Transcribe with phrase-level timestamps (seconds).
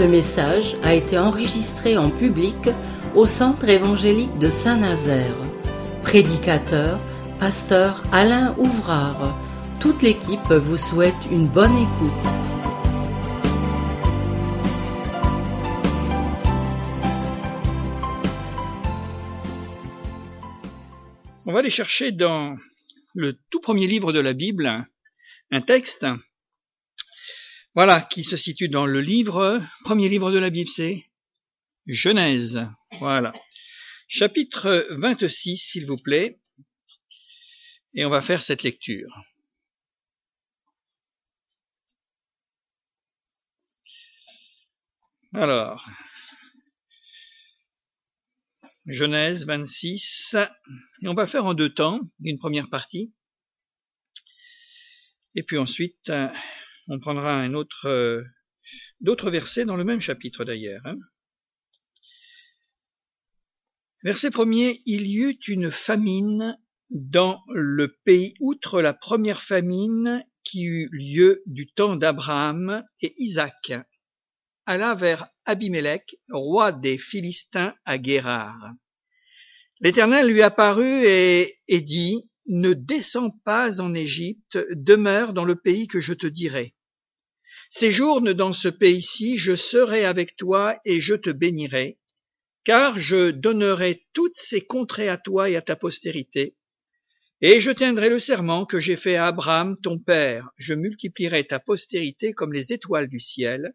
[0.00, 2.56] Ce message a été enregistré en public
[3.14, 5.36] au Centre évangélique de Saint-Nazaire.
[6.02, 6.98] Prédicateur,
[7.38, 9.38] pasteur Alain Ouvrard.
[9.78, 12.10] Toute l'équipe vous souhaite une bonne écoute.
[21.44, 22.56] On va aller chercher dans
[23.14, 24.82] le tout premier livre de la Bible
[25.50, 26.06] un texte
[27.74, 31.04] voilà, qui se situe dans le livre, premier livre de la Bible, c'est
[31.86, 32.66] Genèse.
[32.98, 33.32] Voilà.
[34.08, 36.40] Chapitre 26, s'il vous plaît.
[37.94, 39.22] Et on va faire cette lecture.
[45.32, 45.88] Alors,
[48.86, 50.36] Genèse 26,
[51.02, 53.14] et on va faire en deux temps, une première partie,
[55.36, 56.10] et puis ensuite
[56.90, 58.24] on prendra un autre, euh,
[59.00, 60.82] d'autres versets dans le même chapitre d'ailleurs.
[60.84, 60.98] Hein.
[64.02, 66.58] Verset premier, il y eut une famine
[66.90, 73.72] dans le pays, outre la première famine qui eut lieu du temps d'Abraham et Isaac,
[74.66, 78.72] alla vers Abimelech, roi des Philistins à Guérard.
[79.78, 85.86] L'Éternel lui apparut et, et dit, Ne descends pas en Égypte, demeure dans le pays
[85.86, 86.74] que je te dirai.
[87.72, 92.00] Séjourne dans ce pays-ci, je serai avec toi et je te bénirai,
[92.64, 96.56] car je donnerai toutes ces contrées à toi et à ta postérité,
[97.40, 101.60] et je tiendrai le serment que j'ai fait à Abraham ton père, je multiplierai ta
[101.60, 103.72] postérité comme les étoiles du ciel,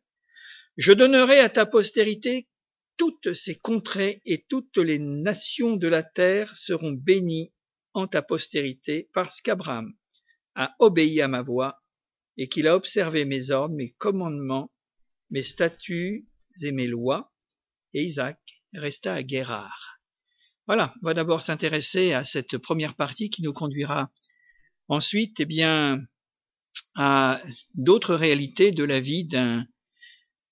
[0.75, 2.49] je donnerai à ta postérité
[2.97, 7.53] toutes ces contrées et toutes les nations de la terre seront bénies
[7.93, 9.93] en ta postérité, parce qu'Abraham
[10.53, 11.81] a obéi à ma voix
[12.37, 14.71] et qu'il a observé mes ordres, mes commandements,
[15.29, 16.27] mes statuts
[16.61, 17.33] et mes lois,
[17.93, 18.39] et Isaac
[18.73, 20.01] resta à Guérard.
[20.67, 24.11] Voilà, on va d'abord s'intéresser à cette première partie qui nous conduira
[24.87, 26.03] ensuite, eh bien,
[26.95, 27.41] à
[27.73, 29.65] d'autres réalités de la vie d'un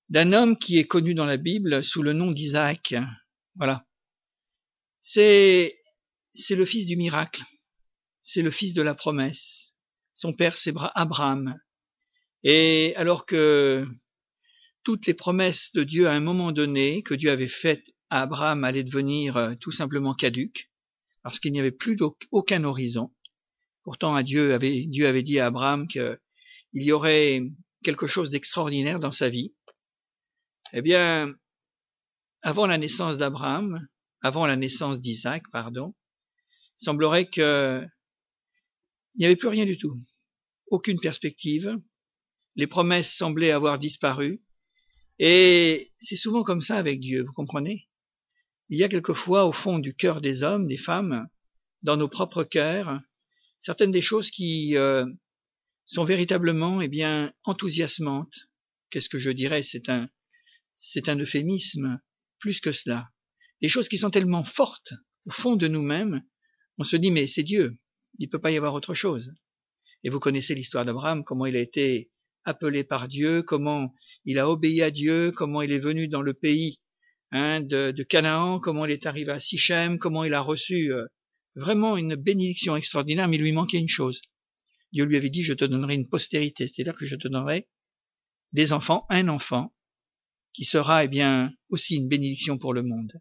[0.09, 2.93] d'un homme qui est connu dans la Bible sous le nom d'Isaac.
[3.55, 3.85] Voilà.
[5.01, 5.75] C'est
[6.29, 7.43] c'est le fils du miracle.
[8.19, 9.79] C'est le fils de la promesse.
[10.13, 11.59] Son père, c'est Abraham.
[12.43, 13.85] Et alors que
[14.83, 18.63] toutes les promesses de Dieu à un moment donné que Dieu avait faites à Abraham
[18.63, 20.69] allaient devenir euh, tout simplement caduques,
[21.23, 21.97] parce qu'il n'y avait plus
[22.31, 23.13] aucun horizon.
[23.83, 26.17] Pourtant, Dieu avait, Dieu avait dit à Abraham qu'il
[26.73, 27.41] y aurait
[27.83, 29.53] quelque chose d'extraordinaire dans sa vie.
[30.73, 31.33] Eh bien,
[32.41, 33.87] avant la naissance d'Abraham,
[34.21, 35.93] avant la naissance d'Isaac, pardon,
[36.77, 37.85] semblerait que
[39.15, 39.93] il n'y avait plus rien du tout.
[40.67, 41.77] Aucune perspective,
[42.56, 44.40] les promesses semblaient avoir disparu.
[45.19, 47.88] Et c'est souvent comme ça avec Dieu, vous comprenez?
[48.69, 51.28] Il y a quelquefois au fond du cœur des hommes, des femmes,
[51.81, 53.02] dans nos propres cœurs,
[53.59, 55.06] certaines des choses qui euh,
[55.86, 58.50] sont véritablement eh bien enthousiasmantes.
[58.90, 59.64] Qu'est-ce que je dirais?
[59.64, 60.08] C'est un
[60.75, 62.02] c'est un euphémisme
[62.40, 63.12] plus que cela.
[63.62, 64.94] Des choses qui sont tellement fortes
[65.25, 66.24] au fond de nous-mêmes,
[66.78, 67.78] on se dit mais c'est Dieu,
[68.18, 69.35] il ne peut pas y avoir autre chose.
[70.03, 72.12] Et vous connaissez l'histoire d'Abraham, comment il a été
[72.45, 73.93] appelé par Dieu, comment
[74.25, 76.79] il a obéi à Dieu, comment il est venu dans le pays
[77.31, 81.05] hein, de, Canaan, comment il est arrivé à Sichem, comment il a reçu euh,
[81.55, 84.21] vraiment une bénédiction extraordinaire, mais il lui manquait une chose.
[84.91, 87.67] Dieu lui avait dit, je te donnerai une postérité, c'est-à-dire que je te donnerai
[88.51, 89.73] des enfants, un enfant,
[90.53, 93.11] qui sera eh bien aussi une bénédiction pour le monde.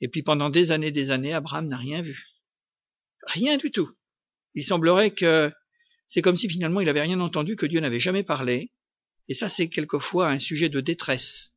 [0.00, 2.26] Et puis pendant des années, des années, Abraham n'a rien vu.
[3.26, 3.90] Rien du tout.
[4.54, 5.52] Il semblerait que
[6.10, 8.72] c'est comme si finalement il n'avait rien entendu, que Dieu n'avait jamais parlé.
[9.28, 11.52] Et ça, c'est quelquefois un sujet de détresse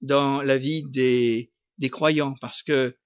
[0.00, 2.96] dans la vie des, des croyants, parce que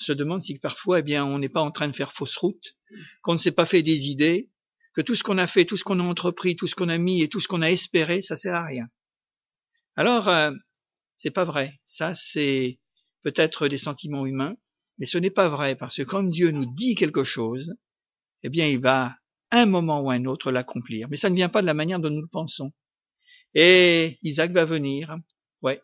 [0.00, 2.38] on se demande si parfois, eh bien, on n'est pas en train de faire fausse
[2.38, 2.78] route,
[3.20, 4.50] qu'on ne s'est pas fait des idées,
[4.94, 6.96] que tout ce qu'on a fait, tout ce qu'on a entrepris, tout ce qu'on a
[6.96, 8.86] mis et tout ce qu'on a espéré, ça sert à rien.
[9.94, 10.52] Alors, euh,
[11.18, 11.78] c'est pas vrai.
[11.84, 12.80] Ça, c'est
[13.20, 14.56] peut-être des sentiments humains,
[14.96, 17.74] mais ce n'est pas vrai, parce que quand Dieu nous dit quelque chose,
[18.42, 19.19] eh bien, il va
[19.50, 21.08] un moment ou un autre l'accomplir.
[21.10, 22.72] Mais ça ne vient pas de la manière dont nous le pensons.
[23.54, 25.16] Et Isaac va venir.
[25.62, 25.80] Ouais.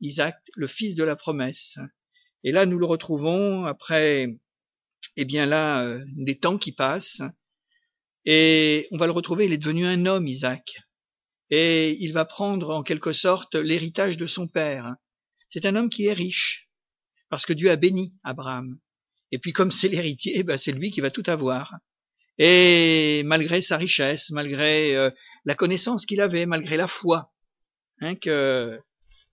[0.00, 1.78] Isaac, le fils de la promesse.
[2.44, 4.36] Et là, nous le retrouvons après,
[5.16, 7.22] eh bien là, euh, des temps qui passent.
[8.24, 10.80] Et on va le retrouver, il est devenu un homme, Isaac.
[11.50, 14.96] Et il va prendre en quelque sorte l'héritage de son père.
[15.48, 16.72] C'est un homme qui est riche,
[17.28, 18.78] parce que Dieu a béni Abraham.
[19.30, 21.76] Et puis comme c'est l'héritier, ben c'est lui qui va tout avoir.
[22.38, 25.10] Et malgré sa richesse, malgré euh,
[25.44, 27.32] la connaissance qu'il avait, malgré la foi
[28.00, 28.78] hein, que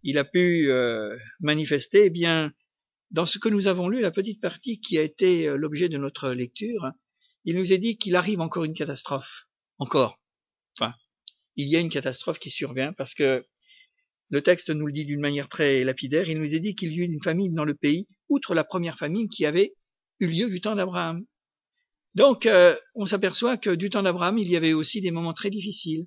[0.04, 2.54] il a pu euh, manifester, eh bien,
[3.12, 5.98] dans ce que nous avons lu, la petite partie qui a été euh, l'objet de
[5.98, 6.92] notre lecture,
[7.46, 9.48] il nous est dit qu'il arrive encore une catastrophe.
[9.78, 10.20] Encore.
[10.78, 10.94] Enfin,
[11.56, 13.46] il y a une catastrophe qui survient parce que
[14.30, 16.30] le texte nous le dit d'une manière très lapidaire.
[16.30, 18.98] Il nous est dit qu'il y eut une famine dans le pays, outre la première
[18.98, 19.76] famine qui avait
[20.20, 21.26] eu lieu du temps d'Abraham.
[22.16, 25.50] Donc, euh, on s'aperçoit que du temps d'Abraham, il y avait aussi des moments très
[25.50, 26.06] difficiles.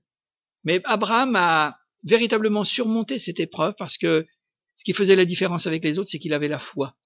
[0.64, 4.26] Mais Abraham a véritablement surmonté cette épreuve parce que
[4.74, 6.96] ce qui faisait la différence avec les autres, c'est qu'il avait la foi.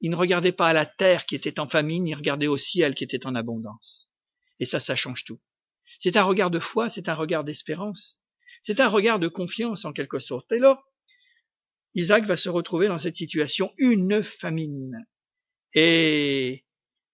[0.00, 2.94] Il ne regardait pas à la terre qui était en famine, il regardait au ciel
[2.94, 4.10] qui était en abondance.
[4.58, 5.40] Et ça, ça change tout.
[5.98, 8.22] C'est un regard de foi, c'est un regard d'espérance,
[8.62, 10.50] c'est un regard de confiance en quelque sorte.
[10.52, 10.82] Et alors,
[11.94, 14.96] Isaac va se retrouver dans cette situation, une famine.
[15.74, 16.64] Et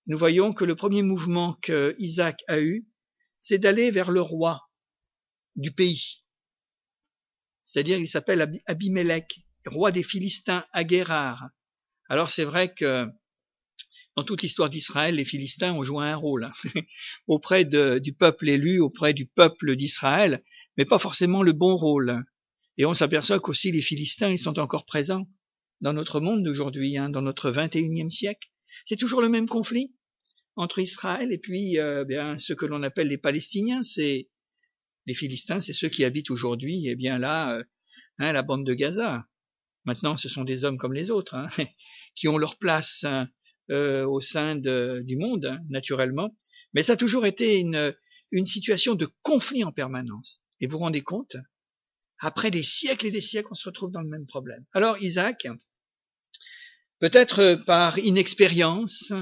[0.06, 2.86] nous voyons que le premier mouvement que Isaac a eu,
[3.38, 4.60] c'est d'aller vers le roi
[5.56, 6.24] du pays.
[7.64, 11.48] C'est-à-dire, il s'appelle Abimelech, roi des Philistins à Guérard.
[12.08, 13.08] Alors c'est vrai que
[14.16, 16.52] dans toute l'histoire d'Israël, les Philistins ont joué un rôle hein,
[17.26, 20.42] auprès du peuple élu, auprès du peuple d'Israël,
[20.76, 22.24] mais pas forcément le bon rôle.
[22.78, 25.26] Et on s'aperçoit qu'aussi les Philistins, ils sont encore présents
[25.80, 28.48] dans notre monde d'aujourd'hui, hein, dans notre 21e siècle.
[28.86, 29.96] C'est toujours le même conflit
[30.54, 34.30] entre Israël et puis euh, bien ce que l'on appelle les Palestiniens, c'est
[35.06, 37.64] les Philistins, c'est ceux qui habitent aujourd'hui, et eh bien là, euh,
[38.18, 39.26] hein, la bande de Gaza.
[39.84, 41.48] Maintenant, ce sont des hommes comme les autres, hein,
[42.14, 43.28] qui ont leur place hein,
[43.70, 46.34] euh, au sein du monde, naturellement.
[46.72, 47.92] Mais ça a toujours été une,
[48.30, 50.42] une situation de conflit en permanence.
[50.60, 51.36] Et vous vous rendez compte
[52.20, 54.64] Après des siècles et des siècles, on se retrouve dans le même problème.
[54.72, 55.46] Alors Isaac,
[56.98, 59.12] peut-être par inexpérience,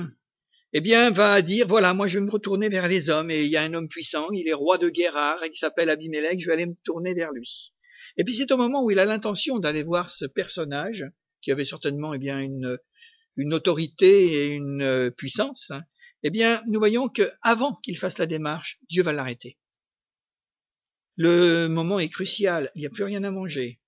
[0.72, 3.50] eh bien, va dire, voilà, moi je vais me retourner vers les hommes, et il
[3.50, 6.46] y a un homme puissant, il est roi de Guérard, et il s'appelle Abimelech, je
[6.46, 7.72] vais aller me tourner vers lui.
[8.16, 11.04] Et puis c'est au moment où il a l'intention d'aller voir ce personnage,
[11.42, 12.78] qui avait certainement eh bien une,
[13.36, 15.82] une autorité et une euh, puissance, hein,
[16.22, 19.58] eh bien nous voyons que avant qu'il fasse la démarche, Dieu va l'arrêter.
[21.16, 23.80] Le moment est crucial, il n'y a plus rien à manger.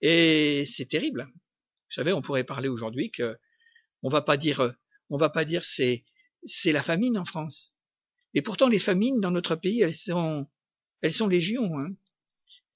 [0.00, 1.28] Et c'est terrible.
[1.88, 3.36] Vous savez, on pourrait parler aujourd'hui que
[4.02, 4.74] on va pas dire
[5.10, 6.04] on va pas dire c'est
[6.42, 7.76] c'est la famine en France.
[8.34, 10.46] Et pourtant les famines dans notre pays, elles sont
[11.02, 11.78] elles sont légion.
[11.78, 11.90] Hein.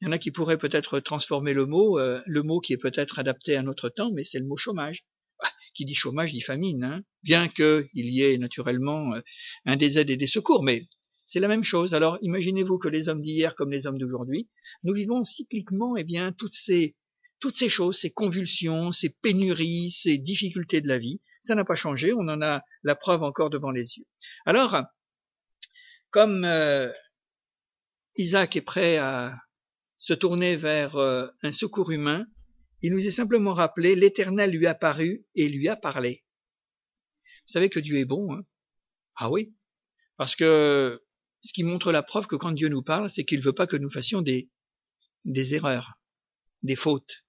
[0.00, 2.78] Il y en a qui pourraient peut-être transformer le mot, euh, le mot qui est
[2.78, 5.06] peut-être adapté à notre temps, mais c'est le mot chômage.
[5.42, 7.02] Ah, qui dit chômage dit famine, hein.
[7.22, 9.20] bien qu'il y ait naturellement euh,
[9.66, 10.88] un des aides et des secours, mais
[11.26, 11.94] c'est la même chose.
[11.94, 14.48] Alors imaginez-vous que les hommes d'hier comme les hommes d'aujourd'hui,
[14.82, 16.96] nous vivons cycliquement eh bien toutes ces
[17.40, 21.74] toutes ces choses, ces convulsions, ces pénuries, ces difficultés de la vie, ça n'a pas
[21.74, 24.04] changé, on en a la preuve encore devant les yeux.
[24.44, 24.82] Alors,
[26.10, 26.92] comme euh,
[28.16, 29.36] Isaac est prêt à
[29.98, 32.26] se tourner vers euh, un secours humain,
[32.82, 36.24] il nous est simplement rappelé, l'Éternel lui a paru et lui a parlé.
[37.24, 38.42] Vous savez que Dieu est bon, hein?
[39.16, 39.54] Ah oui,
[40.16, 41.02] parce que
[41.42, 43.66] ce qui montre la preuve que quand Dieu nous parle, c'est qu'il ne veut pas
[43.66, 44.50] que nous fassions des,
[45.24, 45.94] des erreurs,
[46.62, 47.26] des fautes.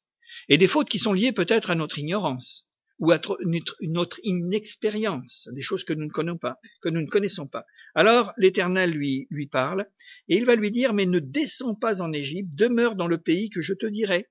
[0.50, 2.68] Et des fautes qui sont liées peut-être à notre ignorance
[3.00, 3.20] ou à
[3.82, 7.66] notre inexpérience, des choses que nous ne connaissons pas.
[7.96, 9.88] Alors l'Éternel lui parle
[10.28, 13.50] et il va lui dire mais ne descends pas en Égypte, demeure dans le pays
[13.50, 14.28] que je te dirai.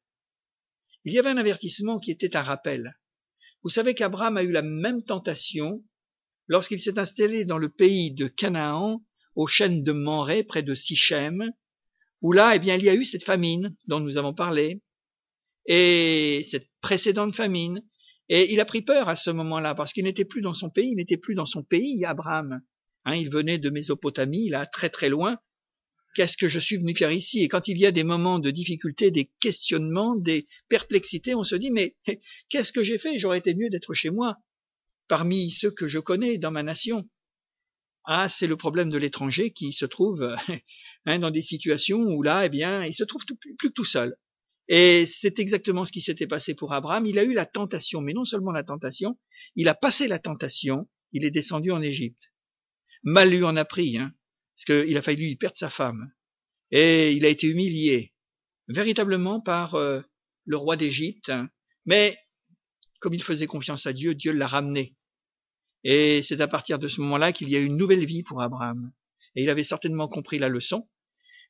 [1.04, 2.96] Il y avait un avertissement qui était un rappel.
[3.62, 5.82] Vous savez qu'Abraham a eu la même tentation
[6.46, 11.52] lorsqu'il s'est installé dans le pays de Canaan, aux chaînes de Manré, près de Sichem,
[12.22, 14.82] où là, eh bien, il y a eu cette famine dont nous avons parlé,
[15.66, 17.82] et cette précédente famine,
[18.28, 20.92] et il a pris peur à ce moment-là, parce qu'il n'était plus dans son pays,
[20.92, 22.60] il n'était plus dans son pays, Abraham.
[23.04, 25.38] Hein, il venait de Mésopotamie, là, très très loin.
[26.14, 27.42] Qu'est-ce que je suis venu faire ici?
[27.42, 31.56] Et quand il y a des moments de difficulté, des questionnements, des perplexités, on se
[31.56, 31.96] dit, mais
[32.48, 33.18] qu'est-ce que j'ai fait?
[33.18, 34.36] J'aurais été mieux d'être chez moi,
[35.08, 37.08] parmi ceux que je connais dans ma nation.
[38.04, 40.36] Ah, c'est le problème de l'étranger qui se trouve
[41.06, 44.16] hein, dans des situations où là, eh bien, il se trouve plus, plus tout seul.
[44.72, 47.04] Et c'est exactement ce qui s'était passé pour Abraham.
[47.04, 49.18] Il a eu la tentation, mais non seulement la tentation,
[49.56, 52.32] il a passé la tentation, il est descendu en Égypte.
[53.02, 54.14] Mal lui en a pris, hein,
[54.54, 56.12] parce qu'il a failli lui perdre sa femme.
[56.70, 58.14] Et il a été humilié,
[58.68, 60.02] véritablement par euh,
[60.44, 61.30] le roi d'Égypte.
[61.30, 61.50] Hein.
[61.84, 62.16] Mais
[63.00, 64.96] comme il faisait confiance à Dieu, Dieu l'a ramené.
[65.82, 68.40] Et c'est à partir de ce moment-là qu'il y a eu une nouvelle vie pour
[68.40, 68.92] Abraham.
[69.34, 70.88] Et il avait certainement compris la leçon,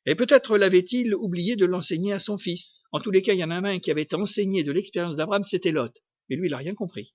[0.05, 2.71] et peut-être l'avait-il oublié de l'enseigner à son fils.
[2.91, 5.43] En tous les cas, il y en a un qui avait enseigné de l'expérience d'Abraham,
[5.43, 5.93] c'était Lot.
[6.29, 7.13] Mais lui, il n'a rien compris.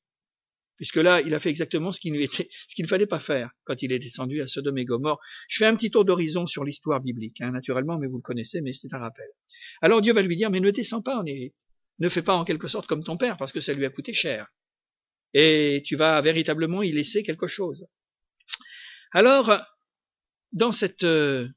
[0.76, 3.98] Puisque là, il a fait exactement ce qu'il ne fallait pas faire quand il est
[3.98, 5.20] descendu à Sodome et Gomorre.
[5.48, 8.60] Je fais un petit tour d'horizon sur l'histoire biblique, hein, naturellement, mais vous le connaissez,
[8.60, 9.26] mais c'est un rappel.
[9.80, 11.56] Alors Dieu va lui dire, mais ne descends pas en Égypte.
[11.98, 14.12] ne fais pas en quelque sorte comme ton père parce que ça lui a coûté
[14.12, 14.48] cher.
[15.32, 17.86] Et tu vas véritablement y laisser quelque chose.
[19.12, 19.58] Alors,
[20.52, 21.48] dans cet euh,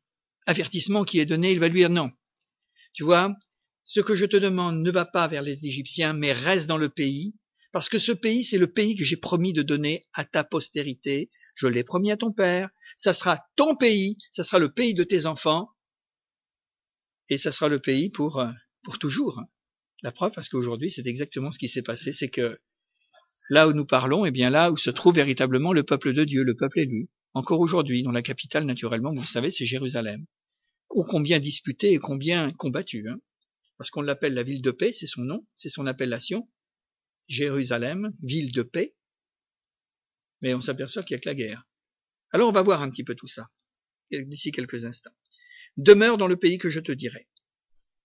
[0.49, 2.11] avertissement qui est donné, il va lui dire non.
[2.93, 3.35] Tu vois,
[3.83, 6.89] ce que je te demande ne va pas vers les Égyptiens, mais reste dans le
[6.89, 7.35] pays,
[7.71, 11.29] parce que ce pays, c'est le pays que j'ai promis de donner à ta postérité.
[11.53, 12.69] Je l'ai promis à ton père.
[12.97, 15.69] Ça sera ton pays, ça sera le pays de tes enfants,
[17.29, 18.49] et ça sera le pays pour, euh,
[18.81, 19.39] pour toujours.
[20.01, 22.59] La preuve, parce qu'aujourd'hui, c'est exactement ce qui s'est passé, c'est que
[23.51, 26.23] là où nous parlons, et eh bien là où se trouve véritablement le peuple de
[26.23, 30.25] Dieu, le peuple élu, encore aujourd'hui, dont la capitale, naturellement, vous le savez, c'est Jérusalem.
[30.89, 33.19] Ô combien disputé et combien combattu, hein
[33.79, 36.51] parce qu'on l'appelle la ville de paix, c'est son nom, c'est son appellation,
[37.29, 38.93] Jérusalem, ville de paix,
[40.43, 41.69] mais on s'aperçoit qu'il n'y a que la guerre.
[42.31, 43.47] Alors on va voir un petit peu tout ça,
[44.11, 45.15] d'ici quelques instants.
[45.77, 47.29] Demeure dans le pays que je te dirai.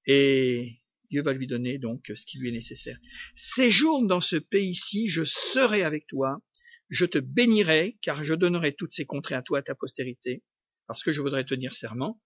[0.06, 0.78] Et
[1.10, 2.98] Dieu va lui donner donc ce qui lui est nécessaire.
[3.34, 6.40] Séjourne dans ce pays-ci, je serai avec toi,
[6.88, 10.44] je te bénirai, car je donnerai toutes ces contrées à toi, à ta postérité,
[10.86, 12.20] parce que je voudrais tenir serment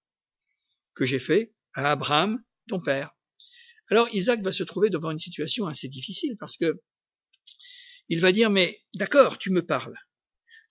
[0.99, 3.13] que j'ai fait à Abraham, ton père.
[3.89, 6.81] Alors Isaac va se trouver devant une situation assez difficile parce que
[8.09, 9.95] il va dire mais d'accord, tu me parles.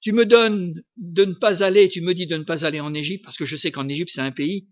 [0.01, 2.93] Tu me donnes de ne pas aller, tu me dis de ne pas aller en
[2.93, 4.67] Égypte parce que je sais qu'en Égypte c'est un pays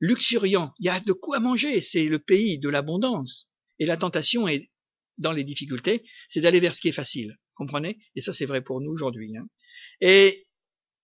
[0.00, 3.52] luxuriant, il y a de quoi manger, c'est le pays de l'abondance.
[3.78, 4.70] Et la tentation est
[5.18, 7.96] dans les difficultés, c'est d'aller vers ce qui est facile, comprenez?
[8.16, 9.34] Et ça c'est vrai pour nous aujourd'hui.
[9.36, 9.46] Hein.
[10.00, 10.45] Et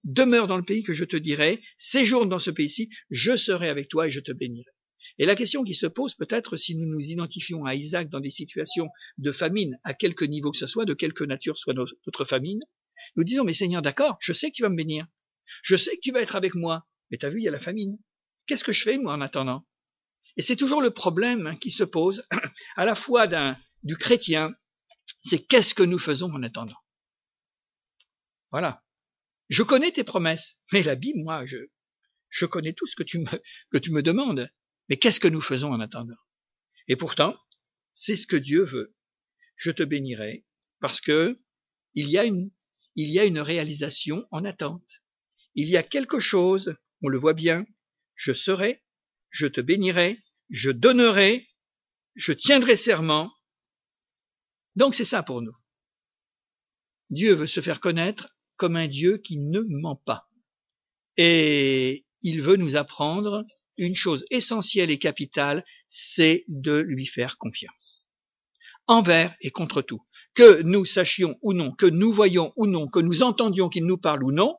[0.04, 3.88] demeure dans le pays que je te dirai, séjourne dans ce pays-ci, je serai avec
[3.88, 4.70] toi et je te bénirai.
[5.18, 8.30] Et la question qui se pose peut-être si nous nous identifions à Isaac dans des
[8.30, 12.60] situations de famine, à quelque niveau que ce soit, de quelque nature soit notre famine,
[13.16, 15.06] nous disons, mais Seigneur, d'accord, je sais que tu vas me bénir.
[15.62, 16.86] Je sais que tu vas être avec moi.
[17.10, 17.98] Mais t'as vu, il y a la famine.
[18.46, 19.66] Qu'est-ce que je fais, moi, en attendant?
[20.36, 22.26] Et c'est toujours le problème qui se pose,
[22.76, 24.54] à la fois d'un, du chrétien,
[25.22, 26.78] c'est qu'est-ce que nous faisons en attendant?
[28.50, 28.82] Voilà.
[29.52, 31.58] Je connais tes promesses, mais la Bible, moi, je,
[32.30, 33.26] je connais tout ce que tu me,
[33.70, 34.50] que tu me demandes.
[34.88, 36.16] Mais qu'est-ce que nous faisons en attendant?
[36.88, 37.36] Et pourtant,
[37.92, 38.96] c'est ce que Dieu veut.
[39.54, 40.46] Je te bénirai
[40.80, 41.38] parce que
[41.92, 42.50] il y a une,
[42.94, 45.02] il y a une réalisation en attente.
[45.54, 47.66] Il y a quelque chose, on le voit bien,
[48.14, 48.82] je serai,
[49.28, 50.18] je te bénirai,
[50.48, 51.46] je donnerai,
[52.14, 53.30] je tiendrai serment.
[54.76, 55.56] Donc c'est ça pour nous.
[57.10, 60.30] Dieu veut se faire connaître comme un Dieu qui ne ment pas.
[61.16, 63.44] Et il veut nous apprendre
[63.76, 68.08] une chose essentielle et capitale, c'est de lui faire confiance.
[68.86, 70.00] Envers et contre tout.
[70.34, 73.98] Que nous sachions ou non, que nous voyions ou non, que nous entendions qu'il nous
[73.98, 74.56] parle ou non,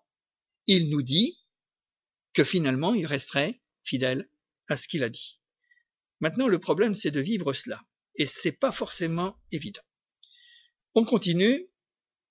[0.67, 1.39] il nous dit
[2.33, 4.29] que finalement il resterait fidèle
[4.67, 5.39] à ce qu'il a dit.
[6.19, 7.81] Maintenant, le problème, c'est de vivre cela.
[8.17, 9.87] Et c'est pas forcément évident.
[10.93, 11.69] On continue.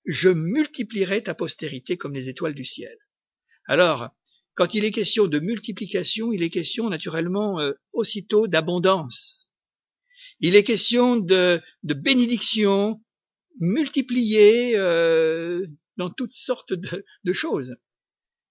[0.05, 2.97] Je multiplierai ta postérité comme les étoiles du ciel.
[3.65, 4.09] Alors,
[4.55, 9.51] quand il est question de multiplication, il est question naturellement euh, aussitôt d'abondance.
[10.39, 13.01] Il est question de, de bénédiction
[13.59, 15.65] multipliée euh,
[15.97, 17.75] dans toutes sortes de, choses.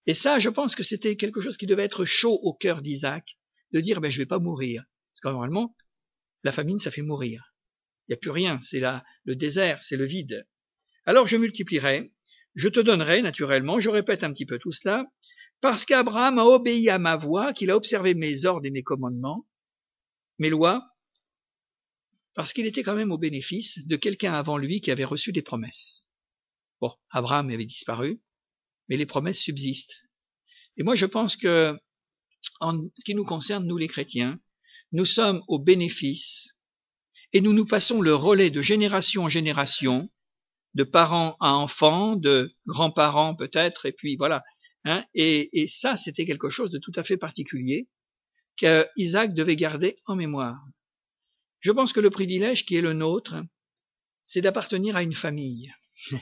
[0.06, 3.38] Et ça, je pense que c'était quelque chose qui devait être chaud au cœur d'Isaac,
[3.73, 5.76] de dire ben je vais pas mourir, parce que normalement
[6.44, 7.54] la famine ça fait mourir.
[8.06, 10.47] Il n'y a plus rien, c'est là le désert, c'est le vide.
[11.04, 12.12] Alors je multiplierai,
[12.54, 15.06] je te donnerai naturellement, je répète un petit peu tout cela,
[15.61, 19.47] parce qu'Abraham a obéi à ma voix, qu'il a observé mes ordres et mes commandements,
[20.38, 20.85] mes lois,
[22.35, 25.42] parce qu'il était quand même au bénéfice de quelqu'un avant lui qui avait reçu des
[25.42, 26.11] promesses.
[26.80, 28.23] Bon, Abraham avait disparu,
[28.88, 30.04] mais les promesses subsistent.
[30.76, 31.78] Et moi, je pense que,
[32.61, 34.40] en ce qui nous concerne, nous les chrétiens,
[34.92, 36.49] nous sommes au bénéfice
[37.32, 40.09] et nous nous passons le relais de génération en génération,
[40.75, 44.43] de parents à enfants, de grands-parents peut-être, et puis voilà,
[44.85, 47.88] Hein, et, ça, c'était quelque chose de tout à fait particulier
[48.57, 50.61] qu'Isaac devait garder en mémoire.
[51.61, 53.37] Je pense que le privilège qui est le nôtre,
[54.25, 55.73] c'est d'appartenir à une famille.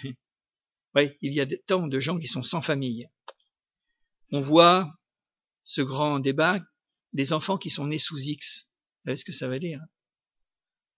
[0.95, 3.09] oui, il y a tant de gens qui sont sans famille.
[4.31, 4.93] On voit
[5.63, 6.61] ce grand débat
[7.15, 8.77] des enfants qui sont nés sous X.
[9.05, 9.81] Vous savez ce que ça veut dire?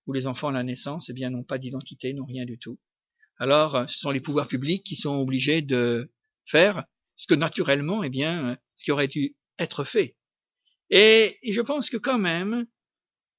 [0.06, 2.78] Où les enfants à la naissance, eh bien, n'ont pas d'identité, n'ont rien du tout.
[3.42, 6.08] Alors, ce sont les pouvoirs publics qui sont obligés de
[6.44, 6.84] faire
[7.16, 10.16] ce que naturellement, eh bien, ce qui aurait dû être fait.
[10.90, 12.64] Et, je pense que quand même,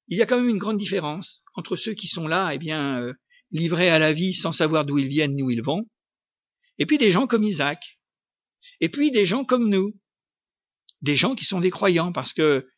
[0.08, 3.00] il y a quand même une grande différence entre ceux qui sont là, eh bien,
[3.00, 3.14] euh,
[3.50, 5.88] livrés à la vie sans savoir d'où ils viennent ni où ils vont,
[6.76, 7.98] et puis des gens comme Isaac,
[8.82, 9.98] et puis des gens comme nous,
[11.00, 12.68] des gens qui sont des croyants, parce que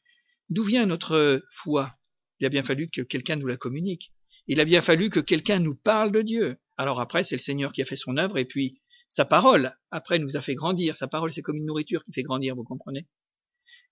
[0.49, 1.93] d'où vient notre foi?
[2.39, 4.13] Il a bien fallu que quelqu'un nous la communique.
[4.47, 6.57] Il a bien fallu que quelqu'un nous parle de Dieu.
[6.77, 10.19] Alors après, c'est le Seigneur qui a fait son œuvre et puis sa parole, après,
[10.19, 10.97] nous a fait grandir.
[10.97, 13.07] Sa parole, c'est comme une nourriture qui fait grandir, vous comprenez?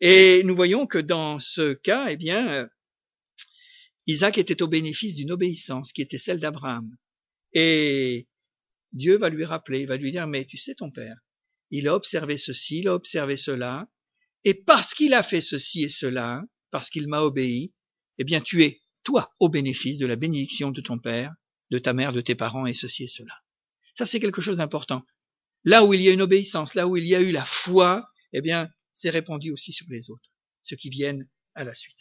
[0.00, 2.66] Et nous voyons que dans ce cas, eh bien, euh,
[4.06, 6.96] Isaac était au bénéfice d'une obéissance qui était celle d'Abraham.
[7.52, 8.28] Et
[8.92, 11.16] Dieu va lui rappeler, il va lui dire, mais tu sais ton père,
[11.70, 13.88] il a observé ceci, il a observé cela,
[14.44, 17.74] et parce qu'il a fait ceci et cela, parce qu'il m'a obéi,
[18.18, 21.32] eh bien tu es, toi, au bénéfice de la bénédiction de ton père,
[21.70, 23.34] de ta mère, de tes parents, et ceci et cela.
[23.94, 25.02] Ça, c'est quelque chose d'important.
[25.64, 28.08] Là où il y a une obéissance, là où il y a eu la foi,
[28.32, 30.30] eh bien, c'est répandu aussi sur les autres,
[30.62, 31.96] ceux qui viennent à la suite.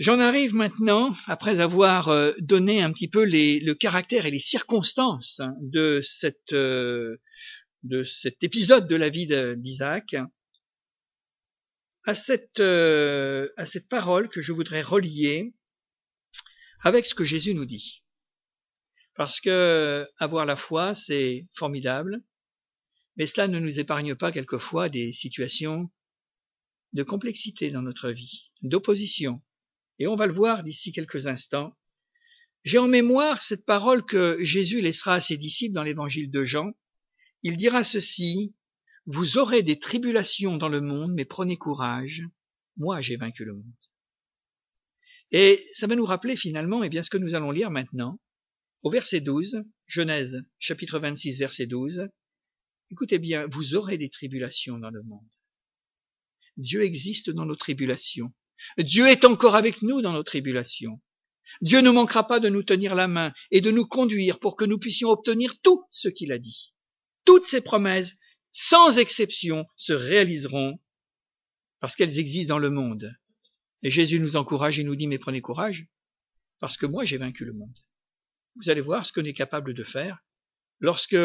[0.00, 5.42] J'en arrive maintenant, après avoir euh, donné un petit peu le caractère et les circonstances
[5.60, 7.18] de, cette, euh,
[7.82, 10.16] de cet épisode de la vie d'Isaac,
[12.58, 15.52] euh, à cette parole que je voudrais relier
[16.82, 18.04] avec ce que Jésus nous dit.
[19.16, 22.22] Parce que avoir la foi, c'est formidable,
[23.16, 25.90] mais cela ne nous épargne pas quelquefois des situations
[26.92, 29.42] de complexité dans notre vie, d'opposition.
[29.98, 31.76] Et on va le voir d'ici quelques instants.
[32.64, 36.72] J'ai en mémoire cette parole que Jésus laissera à ses disciples dans l'évangile de Jean.
[37.42, 38.54] Il dira ceci,
[39.06, 42.22] Vous aurez des tribulations dans le monde, mais prenez courage,
[42.76, 43.74] moi j'ai vaincu le monde.
[45.32, 48.18] Et ça va nous rappeler finalement eh bien, ce que nous allons lire maintenant,
[48.82, 52.08] au verset 12, Genèse chapitre 26 verset 12,
[52.90, 55.28] écoutez bien, vous aurez des tribulations dans le monde.
[56.56, 58.32] Dieu existe dans nos tribulations.
[58.78, 61.00] Dieu est encore avec nous dans nos tribulations.
[61.62, 64.64] Dieu ne manquera pas de nous tenir la main et de nous conduire pour que
[64.64, 66.74] nous puissions obtenir tout ce qu'il a dit.
[67.24, 68.16] Toutes ces promesses,
[68.50, 70.78] sans exception, se réaliseront
[71.80, 73.14] parce qu'elles existent dans le monde.
[73.82, 75.86] Et Jésus nous encourage et nous dit, mais prenez courage,
[76.58, 77.78] parce que moi j'ai vaincu le monde
[78.56, 80.18] vous allez voir ce qu'on est capable de faire
[80.80, 81.16] lorsque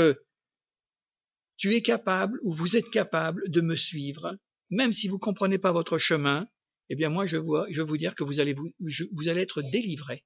[1.57, 4.37] tu es capable ou vous êtes capable de me suivre,
[4.69, 6.47] même si vous comprenez pas votre chemin,
[6.89, 9.41] eh bien moi je, vois, je vais vous dire que vous allez, vous, vous allez
[9.41, 10.25] être délivré,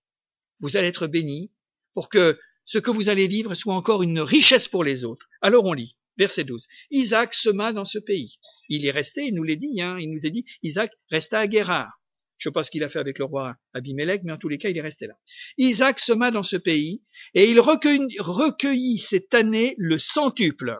[0.59, 1.51] vous allez être béni
[1.93, 5.27] pour que ce que vous allez vivre soit encore une richesse pour les autres.
[5.41, 6.67] Alors on lit, verset 12.
[6.91, 8.39] Isaac sema dans ce pays.
[8.67, 11.47] Il est resté, il nous l'a dit, hein, il nous a dit, Isaac resta à
[11.47, 11.98] Guérard.
[12.39, 14.47] Je ne sais pas ce qu'il a fait avec le roi Abimelech, mais en tous
[14.47, 15.19] les cas, il est resté là.
[15.57, 20.79] Isaac sema dans ce pays, et il recueillit, cette année le centuple,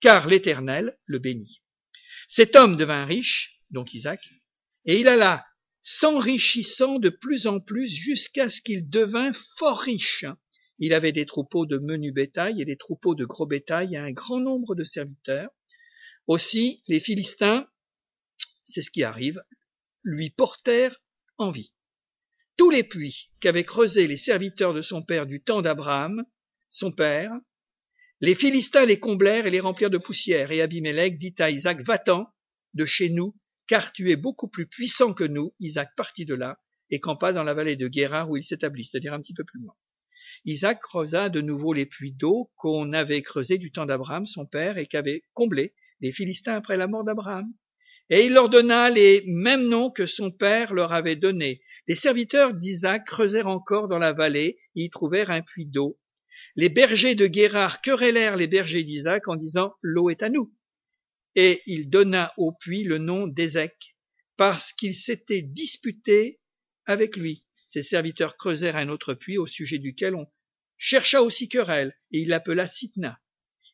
[0.00, 1.62] car l'Éternel le bénit.
[2.28, 4.22] Cet homme devint riche, donc Isaac,
[4.84, 5.46] et il alla
[5.80, 10.26] s'enrichissant de plus en plus jusqu'à ce qu'il devint fort riche.
[10.78, 14.12] Il avait des troupeaux de menu bétail et des troupeaux de gros bétail et un
[14.12, 15.48] grand nombre de serviteurs.
[16.26, 17.66] Aussi, les Philistins,
[18.64, 19.42] c'est ce qui arrive,
[20.04, 21.02] lui portèrent
[21.38, 21.74] envie.
[22.56, 26.24] Tous les puits qu'avaient creusés les serviteurs de son père du temps d'Abraham,
[26.68, 27.32] son père,
[28.20, 32.26] les Philistins les comblèrent et les remplirent de poussière, et Abimelech dit à Isaac, va-t'en
[32.74, 33.36] de chez nous,
[33.66, 35.54] car tu es beaucoup plus puissant que nous.
[35.58, 36.58] Isaac partit de là
[36.90, 39.60] et campa dans la vallée de Guérard où il s'établit, c'est-à-dire un petit peu plus
[39.60, 39.74] loin.
[40.44, 44.78] Isaac creusa de nouveau les puits d'eau qu'on avait creusés du temps d'Abraham, son père,
[44.78, 47.52] et qu'avaient comblés les Philistins après la mort d'Abraham.
[48.10, 51.62] Et il leur donna les mêmes noms que son père leur avait donnés.
[51.88, 55.98] Les serviteurs d'Isaac creusèrent encore dans la vallée, et y trouvèrent un puits d'eau.
[56.56, 60.54] Les bergers de Guérard querellèrent les bergers d'Isaac en disant L'eau est à nous.
[61.34, 63.96] Et il donna au puits le nom d'Ézec,
[64.36, 66.40] parce qu'il s'était disputé
[66.86, 67.46] avec lui.
[67.66, 70.26] Ses serviteurs creusèrent un autre puits au sujet duquel on
[70.76, 73.18] chercha aussi querelle, et il l'appela Sitna.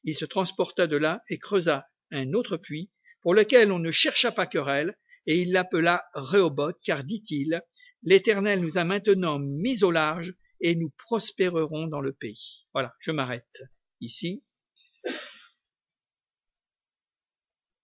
[0.04, 2.90] Il se transporta de là et creusa un autre puits
[3.22, 7.62] pour lequel on ne chercha pas querelle, et il l'appela Rehoboth, car dit-il,
[8.02, 12.66] l'Éternel nous a maintenant mis au large, et nous prospérerons dans le pays.
[12.72, 13.62] Voilà, je m'arrête
[14.00, 14.46] ici.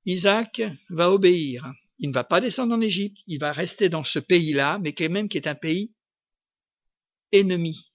[0.04, 1.72] Isaac va obéir.
[1.98, 5.08] Il ne va pas descendre en Égypte, il va rester dans ce pays-là, mais quand
[5.08, 5.94] même qui est un pays
[7.32, 7.94] ennemi,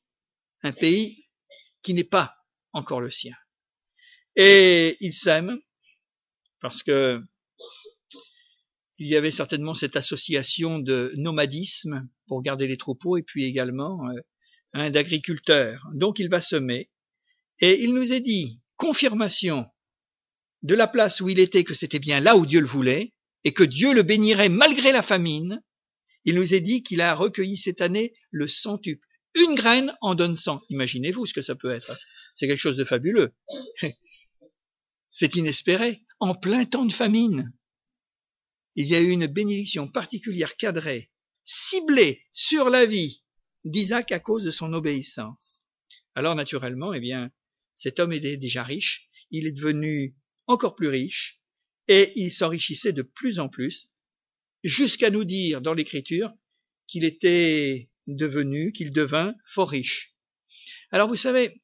[0.63, 1.27] un pays
[1.83, 2.35] qui n'est pas
[2.73, 3.35] encore le sien.
[4.35, 5.59] Et il s'aime,
[6.59, 7.21] parce que
[9.01, 13.99] il y avait certainement cette association de nomadisme pour garder les troupeaux et puis également
[14.75, 15.87] euh, d'agriculteurs.
[15.95, 16.91] Donc il va semer
[17.61, 19.65] et il nous est dit confirmation
[20.61, 23.11] de la place où il était que c'était bien là où Dieu le voulait
[23.43, 25.63] et que Dieu le bénirait malgré la famine.
[26.23, 29.07] Il nous est dit qu'il a recueilli cette année le centuple.
[29.33, 30.61] Une graine en donne cent.
[30.69, 31.97] Imaginez-vous ce que ça peut être.
[32.35, 33.33] C'est quelque chose de fabuleux.
[35.09, 36.03] C'est inespéré.
[36.19, 37.51] En plein temps de famine
[38.75, 41.11] il y a eu une bénédiction particulière cadrée,
[41.43, 43.23] ciblée sur la vie
[43.65, 45.65] d'Isaac à cause de son obéissance.
[46.15, 47.31] Alors naturellement, eh bien,
[47.75, 50.15] cet homme était déjà riche, il est devenu
[50.47, 51.41] encore plus riche,
[51.87, 53.89] et il s'enrichissait de plus en plus,
[54.63, 56.31] jusqu'à nous dire dans l'Écriture
[56.87, 60.15] qu'il était devenu, qu'il devint fort riche.
[60.91, 61.61] Alors vous savez,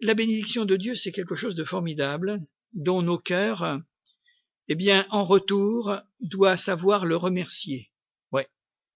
[0.00, 3.80] la bénédiction de Dieu, c'est quelque chose de formidable, dont nos cœurs,
[4.70, 7.90] eh bien, en retour, doivent savoir le remercier.
[8.30, 8.48] Ouais.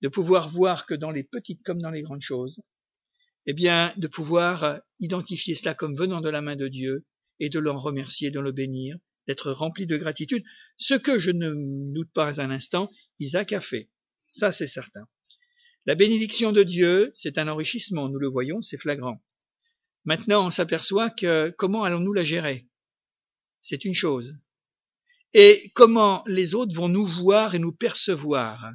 [0.03, 2.63] De pouvoir voir que dans les petites comme dans les grandes choses,
[3.47, 7.05] eh bien, de pouvoir identifier cela comme venant de la main de Dieu
[7.41, 10.45] et de l'en remercier, de le bénir, d'être rempli de gratitude.
[10.79, 13.91] Ce que je ne doute pas un instant, Isaac a fait.
[14.29, 15.09] Ça, c'est certain.
[15.87, 19.21] La bénédiction de Dieu, c'est un enrichissement, nous le voyons, c'est flagrant.
[20.05, 22.69] Maintenant, on s'aperçoit que comment allons-nous la gérer?
[23.61, 24.44] C'est une chose.
[25.37, 28.71] Et comment les autres vont nous voir et nous percevoir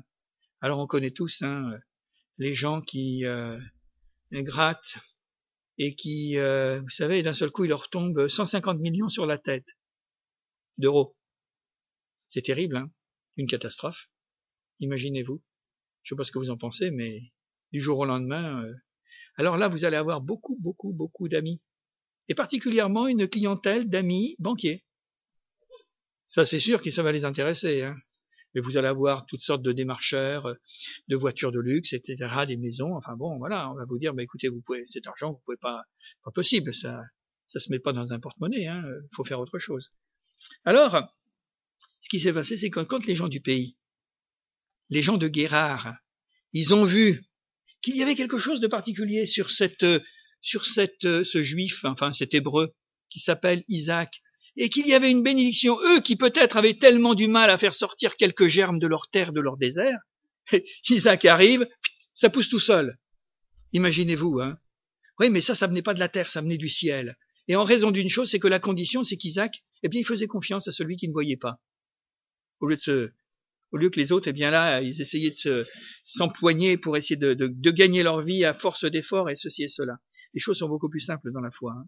[0.60, 1.72] Alors on connaît tous hein,
[2.38, 3.58] les gens qui euh,
[4.34, 4.98] grattent
[5.78, 9.38] et qui, euh, vous savez, d'un seul coup, il leur tombe 150 millions sur la
[9.38, 9.78] tête
[10.78, 11.16] d'euros.
[12.28, 12.92] C'est terrible, hein
[13.38, 14.10] Une catastrophe.
[14.80, 15.42] Imaginez-vous.
[16.04, 17.22] Je sais pas ce que vous en pensez, mais
[17.72, 18.74] du jour au lendemain, euh,
[19.36, 21.64] alors là, vous allez avoir beaucoup, beaucoup, beaucoup d'amis.
[22.28, 24.84] Et particulièrement une clientèle d'amis banquiers.
[26.30, 27.82] Ça, c'est sûr que ça va les intéresser.
[27.82, 27.96] Hein.
[28.54, 30.56] Et vous allez avoir toutes sortes de démarcheurs,
[31.08, 32.96] de voitures de luxe, etc., des maisons.
[32.96, 35.58] Enfin bon, voilà, on va vous dire, bah, écoutez, vous pouvez, cet argent, vous pouvez
[35.58, 35.82] pas,
[36.24, 37.02] pas possible, ça,
[37.48, 39.92] ça se met pas dans un porte-monnaie, hein, faut faire autre chose.
[40.66, 41.04] Alors,
[42.00, 43.76] ce qui s'est passé, c'est que quand les gens du pays,
[44.90, 45.96] les gens de Guérard,
[46.54, 47.24] ils ont vu
[47.82, 49.86] qu'il y avait quelque chose de particulier sur cette,
[50.42, 52.76] sur cette, ce juif, enfin cet hébreu,
[53.10, 54.22] qui s'appelle Isaac,
[54.56, 57.74] et qu'il y avait une bénédiction, eux qui peut-être avaient tellement du mal à faire
[57.74, 60.00] sortir quelques germes de leur terre, de leur désert,
[60.90, 61.68] Isaac arrive,
[62.14, 62.98] ça pousse tout seul.
[63.74, 64.58] Imaginez-vous, hein.
[65.20, 67.18] Oui, mais ça, ça venait pas de la terre, ça venait du ciel.
[67.48, 70.28] Et en raison d'une chose, c'est que la condition, c'est qu'Isaac, eh bien, il faisait
[70.28, 71.60] confiance à celui qui ne voyait pas.
[72.60, 73.12] Au lieu de se,
[73.72, 75.66] au lieu que les autres, eh bien là, ils essayaient de se,
[76.04, 79.68] s'empoigner pour essayer de, de, de, gagner leur vie à force d'efforts et ceci et
[79.68, 79.98] cela.
[80.34, 81.74] Les choses sont beaucoup plus simples dans la foi.
[81.78, 81.88] Hein.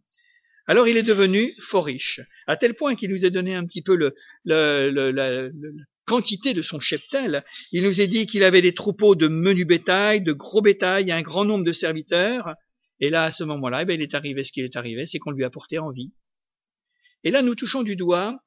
[0.67, 3.81] Alors il est devenu fort riche, à tel point qu'il nous a donné un petit
[3.81, 4.13] peu le,
[4.45, 5.49] la
[6.05, 7.43] quantité de son cheptel.
[7.71, 11.21] Il nous a dit qu'il avait des troupeaux de menu bétail, de gros bétail, un
[11.21, 12.55] grand nombre de serviteurs.
[12.99, 15.31] Et là, à ce moment-là, eh il est arrivé ce qui est arrivé, c'est qu'on
[15.31, 16.13] lui a porté envie.
[17.23, 18.37] Et là, nous touchons du doigt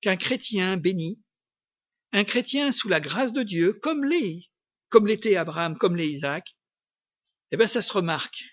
[0.00, 1.22] qu'un chrétien béni,
[2.12, 4.50] un chrétien sous la grâce de Dieu, comme les,
[4.88, 6.56] comme l'était Abraham, comme les Isaac,
[7.50, 8.44] eh bien, ça se remarque.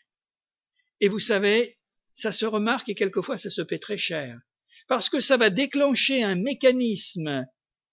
[1.01, 1.75] Et vous savez,
[2.15, 4.39] ça se remarque et quelquefois ça se paie très cher.
[4.87, 7.45] Parce que ça va déclencher un mécanisme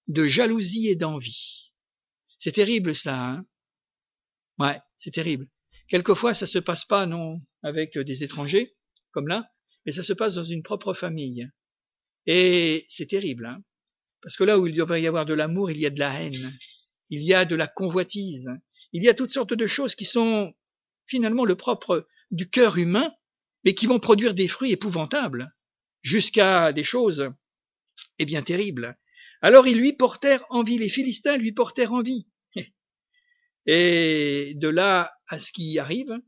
[0.09, 1.75] de jalousie et d'envie.
[2.39, 3.41] C'est terrible ça, hein
[4.59, 5.49] Ouais, c'est terrible.
[5.89, 8.75] Quelquefois ça se passe pas, non, avec des étrangers,
[9.11, 9.51] comme là,
[9.85, 11.51] mais ça se passe dans une propre famille.
[12.27, 13.63] Et c'est terrible, hein
[14.23, 16.23] parce que là où il devrait y avoir de l'amour, il y a de la
[16.23, 16.53] haine,
[17.11, 18.51] il y a de la convoitise,
[18.93, 20.55] il y a toutes sortes de choses qui sont
[21.07, 23.13] finalement le propre du cœur humain,
[23.65, 25.55] mais qui vont produire des fruits épouvantables,
[26.01, 27.31] jusqu'à des choses,
[28.19, 28.97] eh bien, terribles.
[29.41, 32.29] Alors ils lui portèrent envie, les Philistins lui portèrent envie.
[33.67, 36.19] Et de là à ce qui arrive,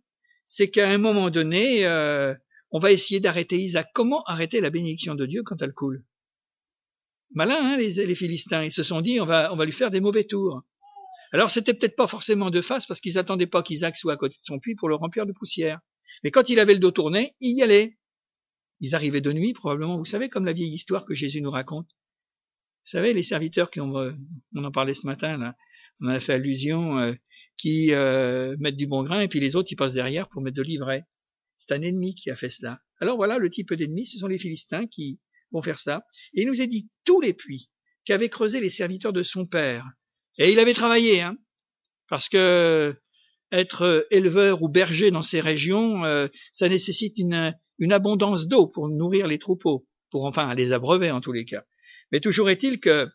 [0.46, 2.34] c'est qu'à un moment donné, euh,
[2.70, 3.88] on va essayer d'arrêter Isaac.
[3.94, 6.04] Comment arrêter la bénédiction de Dieu quand elle coule?
[7.30, 8.64] Malin, hein, les, Philistins.
[8.64, 10.62] Ils se sont dit, on va, on va lui faire des mauvais tours.
[11.32, 14.34] Alors c'était peut-être pas forcément de face parce qu'ils attendaient pas qu'Isaac soit à côté
[14.34, 15.80] de son puits pour le remplir de poussière.
[16.22, 17.98] Mais quand il avait le dos tourné, il y allait.
[18.80, 21.90] Ils arrivaient de nuit, probablement, vous savez, comme la vieille histoire que Jésus nous raconte.
[22.84, 23.94] Vous savez, les serviteurs qui ont,
[24.54, 25.56] on en parlait ce matin, là,
[26.00, 27.12] on a fait allusion, euh,
[27.56, 30.56] qui euh, mettent du bon grain et puis les autres, ils passent derrière pour mettre
[30.56, 31.04] de l'ivraie.
[31.56, 32.80] C'est un ennemi qui a fait cela.
[33.00, 35.20] Alors voilà, le type d'ennemi, ce sont les Philistins qui
[35.52, 36.04] vont faire ça.
[36.34, 37.70] Et il nous a dit tous les puits
[38.04, 39.86] qu'avaient creusé les serviteurs de son père.
[40.38, 41.36] Et il avait travaillé, hein,
[42.08, 42.94] parce que
[43.52, 47.54] être éleveur ou berger dans ces régions, euh, ça nécessite une,
[47.92, 51.64] abondance d'eau pour nourrir les troupeaux, pour enfin les abreuver en tous les cas.
[52.12, 53.08] Mais toujours est-il que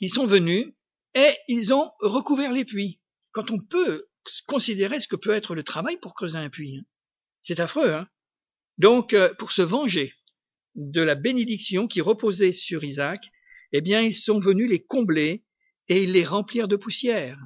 [0.00, 0.66] ils sont venus
[1.14, 3.02] et ils ont recouvert les puits.
[3.32, 4.06] Quand on peut
[4.46, 6.84] considérer ce que peut être le travail pour creuser un puits, hein.
[7.42, 7.90] c'est affreux.
[7.90, 8.08] Hein
[8.78, 10.14] Donc, euh, pour se venger
[10.74, 13.30] de la bénédiction qui reposait sur Isaac,
[13.72, 15.44] eh bien, ils sont venus les combler
[15.88, 17.38] et les remplirent de poussière.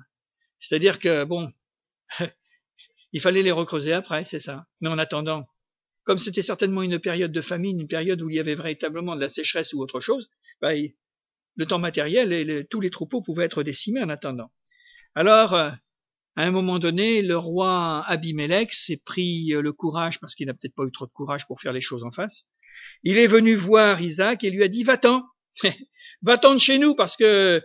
[0.67, 1.53] C'est-à-dire que, bon,
[3.13, 4.67] il fallait les recreuser après, c'est ça.
[4.81, 5.47] Mais en attendant,
[6.05, 9.21] comme c'était certainement une période de famine, une période où il y avait véritablement de
[9.21, 10.31] la sécheresse ou autre chose,
[10.63, 10.73] bah,
[11.57, 14.51] le temps matériel et tous les troupeaux pouvaient être décimés en attendant.
[15.15, 15.71] Alors, euh,
[16.37, 20.75] À un moment donné, le roi Abimelech s'est pris le courage, parce qu'il n'a peut-être
[20.75, 22.49] pas eu trop de courage pour faire les choses en face.
[23.05, 25.23] Il est venu voir Isaac et lui a dit, va-t'en,
[26.23, 27.63] va-t'en de chez nous, parce que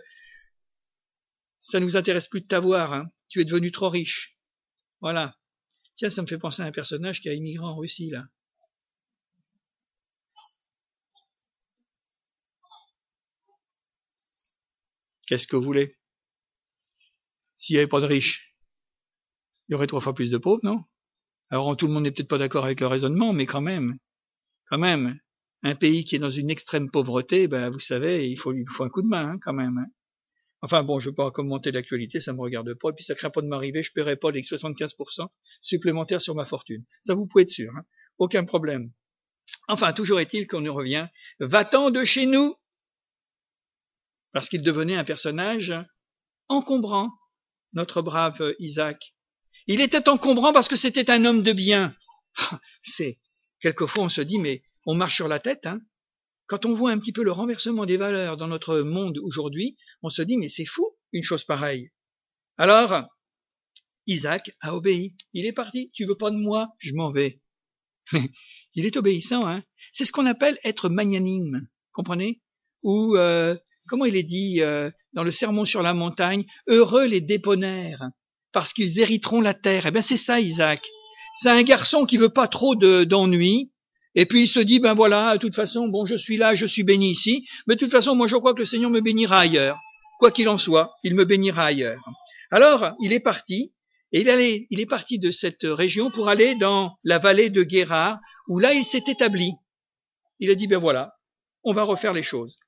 [1.60, 3.10] ça nous intéresse plus de t'avoir, hein.
[3.28, 4.38] tu es devenu trop riche.
[5.00, 5.36] Voilà.
[5.94, 8.26] Tiens, ça me fait penser à un personnage qui a immigré en Russie, là.
[15.26, 15.96] Qu'est-ce que vous voulez?
[17.56, 18.56] S'il n'y avait pas de riches,
[19.68, 20.82] il y aurait trois fois plus de pauvres, non?
[21.50, 23.98] Alors tout le monde n'est peut-être pas d'accord avec le raisonnement, mais quand même,
[24.64, 25.20] quand même,
[25.62, 28.82] un pays qui est dans une extrême pauvreté, ben vous savez, il faut, il faut
[28.82, 29.78] un coup de main, hein, quand même.
[29.78, 29.86] Hein.
[30.62, 33.14] Enfin bon, je ne veux pas commenter l'actualité, ça me regarde pas, et puis ça
[33.14, 35.26] craint pas de m'arriver, je paierai pas les 75%
[35.60, 36.84] supplémentaires sur ma fortune.
[37.00, 37.84] Ça vous pouvez être sûr, hein.
[38.18, 38.92] aucun problème.
[39.68, 41.06] Enfin, toujours est-il qu'on nous revient,
[41.38, 42.56] va-t'en de chez nous
[44.32, 45.74] parce qu'il devenait un personnage
[46.48, 47.10] encombrant,
[47.72, 49.14] notre brave Isaac.
[49.66, 51.96] Il était encombrant parce que c'était un homme de bien.
[52.82, 53.18] C'est
[53.60, 55.66] quelquefois on se dit mais on marche sur la tête.
[55.66, 55.80] Hein
[56.50, 60.08] Quand on voit un petit peu le renversement des valeurs dans notre monde aujourd'hui, on
[60.08, 61.92] se dit mais c'est fou une chose pareille.
[62.56, 63.06] Alors
[64.08, 65.16] Isaac a obéi.
[65.32, 65.92] Il est parti.
[65.94, 66.74] Tu veux pas de moi?
[66.78, 67.40] Je m'en vais.
[68.74, 69.46] il est obéissant.
[69.46, 71.68] Hein c'est ce qu'on appelle être magnanime.
[71.92, 72.42] Comprenez?
[72.82, 73.54] Ou euh,
[73.86, 78.08] comment il est dit euh, dans le sermon sur la montagne, heureux les déponnaires,
[78.50, 79.86] parce qu'ils hériteront la terre.
[79.86, 80.82] Eh bien c'est ça Isaac.
[81.36, 83.69] C'est un garçon qui veut pas trop d'ennuis,
[84.14, 86.66] et puis il se dit, ben voilà, de toute façon, bon, je suis là, je
[86.66, 89.40] suis béni ici, mais de toute façon, moi je crois que le Seigneur me bénira
[89.40, 89.78] ailleurs.
[90.18, 92.02] Quoi qu'il en soit, il me bénira ailleurs.
[92.50, 93.72] Alors, il est parti,
[94.12, 98.18] et il, est parti de cette région pour aller dans la vallée de Guérard,
[98.48, 99.52] où là il s'est établi.
[100.40, 101.14] Il a dit, ben voilà,
[101.62, 102.58] on va refaire les choses.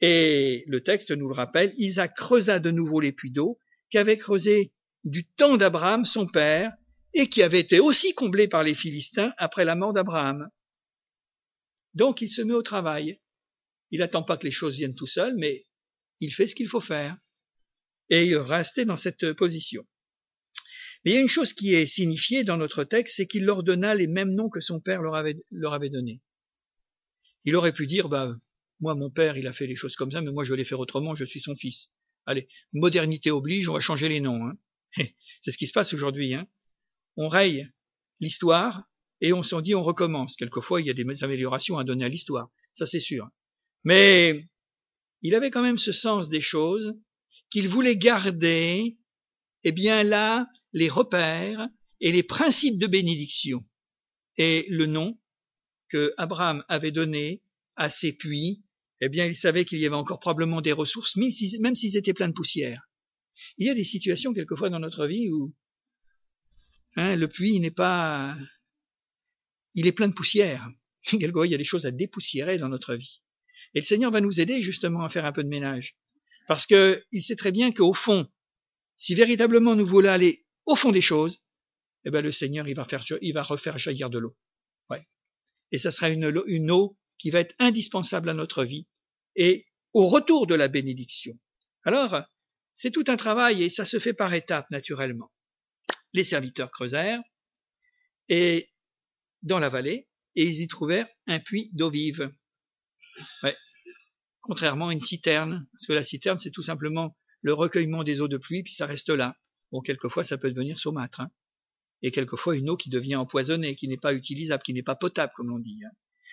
[0.00, 3.58] Et le texte nous le rappelle, Isaac creusa de nouveau les puits d'eau
[3.90, 6.72] qu'avait creusé du temps d'Abraham son père
[7.12, 10.48] et qui avait été aussi comblé par les Philistins après la mort d'Abraham.
[11.94, 13.20] Donc il se met au travail.
[13.90, 15.66] Il n'attend pas que les choses viennent tout seul, mais
[16.20, 17.16] il fait ce qu'il faut faire.
[18.08, 19.86] Et il restait dans cette position.
[21.04, 23.62] Mais il y a une chose qui est signifiée dans notre texte, c'est qu'il leur
[23.62, 26.20] donna les mêmes noms que son père leur avait, leur avait donnés.
[27.44, 28.36] Il aurait pu dire, bah,
[28.80, 30.64] moi, mon père, il a fait les choses comme ça, mais moi, je vais les
[30.64, 31.94] faire autrement, je suis son fils.
[32.26, 34.46] Allez, modernité oblige, on va changer les noms.
[34.46, 34.58] Hein.
[35.40, 36.34] C'est ce qui se passe aujourd'hui.
[36.34, 36.46] Hein.
[37.16, 37.68] On raye
[38.20, 38.89] l'histoire
[39.20, 40.36] et on s'en dit on recommence.
[40.36, 43.28] Quelquefois, il y a des améliorations à donner à l'histoire, ça c'est sûr.
[43.84, 44.48] Mais
[45.22, 46.94] il avait quand même ce sens des choses
[47.50, 48.98] qu'il voulait garder,
[49.64, 51.68] eh bien là, les repères
[52.00, 53.62] et les principes de bénédiction.
[54.36, 55.18] Et le nom
[55.88, 57.42] que Abraham avait donné
[57.76, 58.62] à ses puits
[59.00, 61.30] eh bien, il savait qu'il y avait encore probablement des ressources, même
[61.74, 62.82] s'ils étaient pleins de poussière.
[63.56, 65.54] Il y a des situations quelquefois dans notre vie où
[66.96, 68.36] hein, le puits n'est pas,
[69.74, 70.68] il est plein de poussière.
[71.02, 73.22] Quelquefois, il y a des choses à dépoussiérer dans notre vie.
[73.74, 75.98] Et le Seigneur va nous aider justement à faire un peu de ménage,
[76.48, 78.28] parce que il sait très bien qu'au fond,
[78.96, 81.48] si véritablement nous voulons aller au fond des choses,
[82.04, 84.36] eh ben le Seigneur il va faire, il refaire jaillir de l'eau.
[84.88, 85.06] Ouais.
[85.72, 88.88] Et ça sera une, une eau qui va être indispensable à notre vie
[89.36, 91.38] et au retour de la bénédiction.
[91.84, 92.22] Alors,
[92.74, 95.30] c'est tout un travail et ça se fait par étapes naturellement.
[96.12, 97.22] Les serviteurs creusèrent
[98.28, 98.70] et
[99.42, 102.32] dans la vallée et ils y trouvèrent un puits d'eau vive.
[103.42, 103.56] Ouais.
[104.42, 108.28] Contrairement à une citerne, parce que la citerne c'est tout simplement le recueillement des eaux
[108.28, 109.36] de pluie puis ça reste là.
[109.72, 111.20] Bon, quelquefois ça peut devenir saumâtre.
[111.20, 111.30] Hein.
[112.02, 115.32] Et quelquefois une eau qui devient empoisonnée, qui n'est pas utilisable, qui n'est pas potable
[115.36, 115.80] comme l'on dit.
[115.84, 115.90] Hein.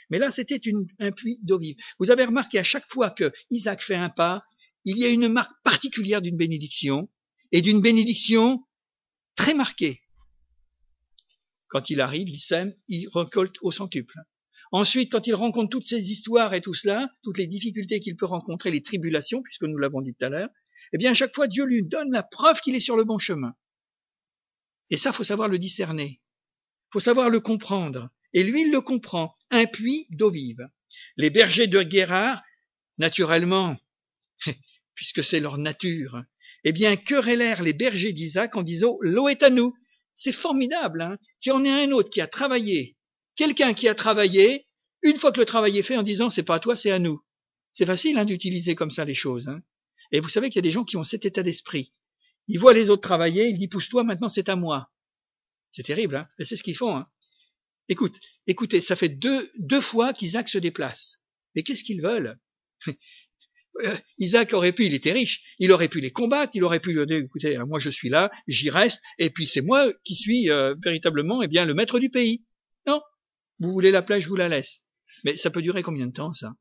[0.09, 0.61] Mais là, c'était
[0.99, 1.75] un puits d'eau vive.
[1.99, 4.43] Vous avez remarqué à chaque fois que Isaac fait un pas,
[4.85, 7.09] il y a une marque particulière d'une bénédiction,
[7.51, 8.63] et d'une bénédiction
[9.35, 10.01] très marquée.
[11.67, 14.17] Quand il arrive, il sème, il récolte au centuple.
[14.71, 18.25] Ensuite, quand il rencontre toutes ces histoires et tout cela, toutes les difficultés qu'il peut
[18.25, 20.49] rencontrer, les tribulations, puisque nous l'avons dit tout à l'heure,
[20.93, 23.17] eh bien, à chaque fois, Dieu lui donne la preuve qu'il est sur le bon
[23.17, 23.55] chemin.
[24.89, 26.21] Et ça, faut savoir le discerner.
[26.91, 28.09] Faut savoir le comprendre.
[28.33, 30.67] Et lui, il le comprend, un puits d'eau vive.
[31.17, 32.41] Les bergers de Guérard,
[32.97, 33.77] naturellement,
[34.95, 36.23] puisque c'est leur nature,
[36.63, 39.73] eh bien, querellèrent les bergers d'Isaac en disant, l'eau est à nous.
[40.17, 42.97] C'est formidable, hein, qu'il y en ait un autre qui a travaillé,
[43.35, 44.67] quelqu'un qui a travaillé,
[45.03, 46.99] une fois que le travail est fait, en disant, c'est pas à toi, c'est à
[46.99, 47.21] nous.
[47.71, 49.47] C'est facile hein, d'utiliser comme ça les choses.
[49.47, 49.61] Hein.
[50.11, 51.93] Et vous savez qu'il y a des gens qui ont cet état d'esprit.
[52.47, 54.91] Ils voient les autres travailler, ils disent, pousse-toi, maintenant c'est à moi.
[55.71, 56.97] C'est terrible, hein, c'est ce qu'ils font.
[56.97, 57.07] Hein.
[57.87, 61.23] Écoute, écoutez, ça fait deux, deux fois qu'Isaac se déplace.
[61.55, 62.39] Mais qu'est-ce qu'ils veulent?
[64.17, 67.05] Isaac aurait pu, il était riche, il aurait pu les combattre, il aurait pu lui
[67.05, 70.75] dire, écoutez, moi je suis là, j'y reste, et puis c'est moi qui suis euh,
[70.83, 72.45] véritablement eh bien, le maître du pays.
[72.87, 73.01] Non,
[73.59, 74.85] vous voulez la plage, je vous la laisse.
[75.23, 76.53] Mais ça peut durer combien de temps ça?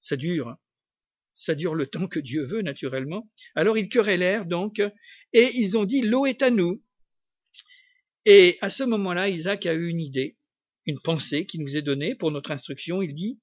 [0.00, 0.56] Ça dure.
[1.34, 3.30] Ça dure le temps que Dieu veut, naturellement.
[3.54, 4.80] Alors ils querellèrent donc,
[5.32, 6.82] et ils ont dit, l'eau est à nous.
[8.24, 10.36] Et à ce moment-là, Isaac a eu une idée,
[10.86, 13.00] une pensée qui nous est donnée pour notre instruction.
[13.02, 13.40] Il dit,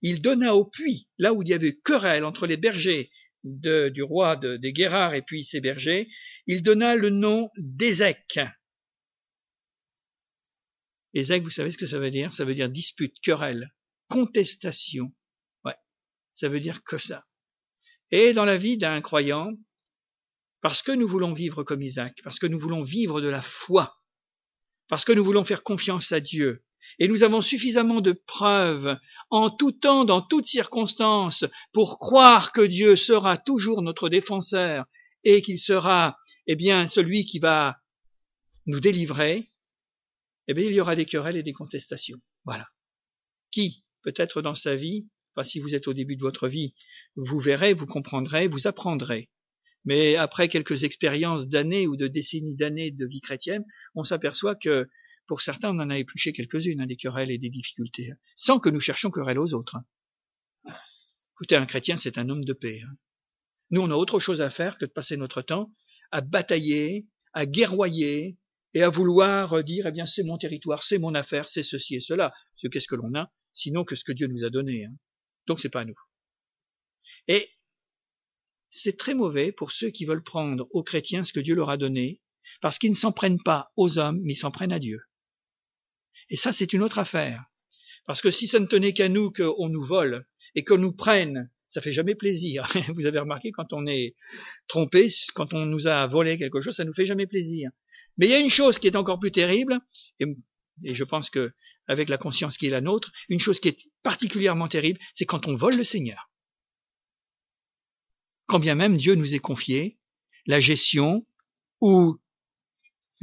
[0.00, 3.10] il donna au puits, là où il y avait querelle entre les bergers
[3.44, 6.08] du roi des Guérards et puis ses bergers,
[6.46, 8.40] il donna le nom d'Ézec.
[11.14, 12.32] Ézec, vous savez ce que ça veut dire?
[12.32, 13.74] Ça veut dire dispute, querelle,
[14.08, 15.12] contestation.
[15.64, 15.76] Ouais,
[16.32, 17.24] ça veut dire que ça.
[18.10, 19.52] Et dans la vie d'un croyant,
[20.60, 24.00] parce que nous voulons vivre comme Isaac, parce que nous voulons vivre de la foi,
[24.88, 26.64] parce que nous voulons faire confiance à Dieu,
[26.98, 28.98] et nous avons suffisamment de preuves
[29.30, 34.84] en tout temps, dans toutes circonstances, pour croire que Dieu sera toujours notre défenseur
[35.24, 37.78] et qu'il sera, eh bien, celui qui va
[38.66, 39.50] nous délivrer,
[40.48, 42.20] eh bien, il y aura des querelles et des contestations.
[42.44, 42.68] Voilà.
[43.50, 46.74] Qui, peut-être dans sa vie, enfin, si vous êtes au début de votre vie,
[47.16, 49.30] vous verrez, vous comprendrez, vous apprendrez.
[49.84, 53.64] Mais après quelques expériences d'années ou de décennies d'années de vie chrétienne,
[53.94, 54.88] on s'aperçoit que
[55.26, 58.58] pour certains, on en a épluché quelques-unes, hein, des querelles et des difficultés, hein, sans
[58.58, 59.76] que nous cherchions querelle aux autres.
[59.76, 60.74] Hein.
[61.34, 62.82] Écoutez, un chrétien, c'est un homme de paix.
[63.70, 65.72] Nous, on a autre chose à faire que de passer notre temps
[66.10, 68.38] à batailler, à guerroyer,
[68.74, 72.00] et à vouloir dire, eh bien, c'est mon territoire, c'est mon affaire, c'est ceci et
[72.00, 72.32] cela.
[72.56, 74.86] Ce qu'est-ce que l'on a, sinon que ce que Dieu nous a donné.
[75.46, 75.98] Donc c'est pas à nous.
[77.28, 77.50] Et
[78.68, 81.76] c'est très mauvais pour ceux qui veulent prendre aux chrétiens ce que Dieu leur a
[81.76, 82.22] donné,
[82.60, 85.00] parce qu'ils ne s'en prennent pas aux hommes, mais ils s'en prennent à Dieu.
[86.30, 87.44] Et ça, c'est une autre affaire.
[88.06, 91.50] Parce que si ça ne tenait qu'à nous qu'on nous vole et qu'on nous prenne,
[91.68, 92.68] ça fait jamais plaisir.
[92.94, 94.14] Vous avez remarqué quand on est
[94.68, 97.70] trompé, quand on nous a volé quelque chose, ça nous fait jamais plaisir.
[98.18, 99.78] Mais il y a une chose qui est encore plus terrible,
[100.20, 100.26] et,
[100.82, 101.52] je pense que
[101.86, 105.46] avec la conscience qui est la nôtre, une chose qui est particulièrement terrible, c'est quand
[105.46, 106.30] on vole le Seigneur.
[108.46, 109.98] Quand bien même Dieu nous ait confié
[110.46, 111.24] la gestion
[111.80, 112.18] ou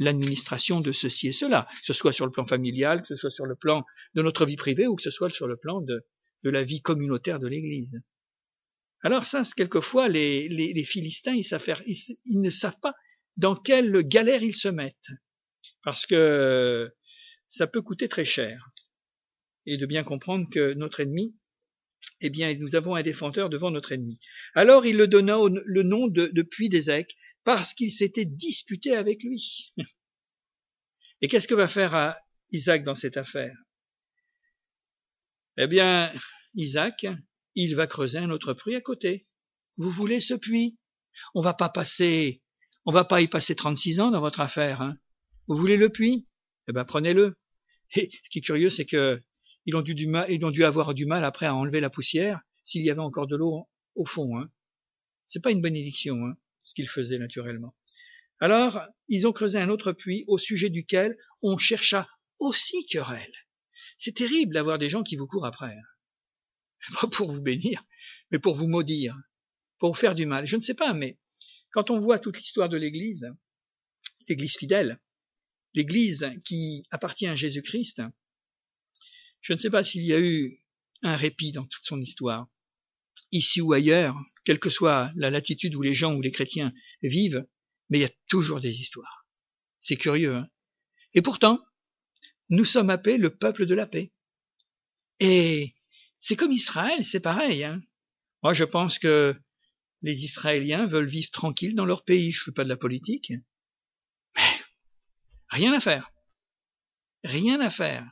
[0.00, 3.30] l'administration de ceci et cela, que ce soit sur le plan familial, que ce soit
[3.30, 3.84] sur le plan
[4.14, 6.02] de notre vie privée ou que ce soit sur le plan de,
[6.42, 8.00] la vie communautaire de l'Église.
[9.02, 12.94] Alors ça, quelquefois, les, Philistins, ils, savent ils, ne savent pas
[13.36, 15.10] dans quelle galère ils se mettent,
[15.82, 16.90] parce que
[17.46, 18.70] ça peut coûter très cher.
[19.66, 21.36] Et de bien comprendre que notre ennemi,
[22.22, 24.18] eh bien, nous avons un défenseur devant notre ennemi.
[24.54, 29.22] Alors il le donna le nom de, de puits d'Ézec, parce qu'il s'était disputé avec
[29.22, 29.72] lui.
[31.20, 32.16] Et qu'est-ce que va faire
[32.50, 33.56] Isaac dans cette affaire?
[35.56, 36.12] Eh bien,
[36.54, 37.06] Isaac,
[37.54, 39.26] il va creuser un autre puits à côté.
[39.76, 40.78] Vous voulez ce puits?
[41.34, 42.42] On va pas passer,
[42.86, 44.80] on va pas y passer 36 ans dans votre affaire.
[44.80, 44.96] Hein
[45.46, 46.26] Vous voulez le puits?
[46.68, 47.36] Eh ben, prenez-le.
[47.96, 49.22] Et ce qui est curieux, c'est que
[49.66, 51.90] ils ont dû, du mal, ils ont dû avoir du mal après à enlever la
[51.90, 54.38] poussière s'il y avait encore de l'eau au fond.
[54.38, 54.50] Hein.
[55.26, 56.16] C'est pas une bénédiction.
[56.26, 56.36] Hein
[56.70, 57.74] ce qu'ils faisaient naturellement.
[58.38, 63.34] Alors, ils ont creusé un autre puits au sujet duquel on chercha aussi querelle.
[63.96, 65.74] C'est terrible d'avoir des gens qui vous courent après.
[65.74, 66.92] Hein.
[67.00, 67.84] Pas pour vous bénir,
[68.30, 69.16] mais pour vous maudire,
[69.78, 70.46] pour vous faire du mal.
[70.46, 71.18] Je ne sais pas, mais
[71.72, 73.32] quand on voit toute l'histoire de l'Église,
[74.28, 75.00] l'Église fidèle,
[75.74, 78.02] l'Église qui appartient à Jésus-Christ,
[79.40, 80.56] je ne sais pas s'il y a eu
[81.02, 82.48] un répit dans toute son histoire
[83.32, 87.46] ici ou ailleurs, quelle que soit la latitude où les gens ou les chrétiens vivent,
[87.88, 89.26] mais il y a toujours des histoires.
[89.78, 90.48] C'est curieux, hein
[91.14, 91.64] Et pourtant,
[92.48, 94.12] nous sommes appelés le peuple de la paix.
[95.20, 95.74] Et
[96.18, 97.64] c'est comme Israël, c'est pareil.
[97.64, 97.82] Hein
[98.42, 99.34] Moi, je pense que
[100.02, 102.32] les Israéliens veulent vivre tranquilles dans leur pays.
[102.32, 103.32] Je ne fais pas de la politique.
[104.36, 104.60] Mais
[105.48, 106.10] rien à faire.
[107.22, 108.10] Rien à faire.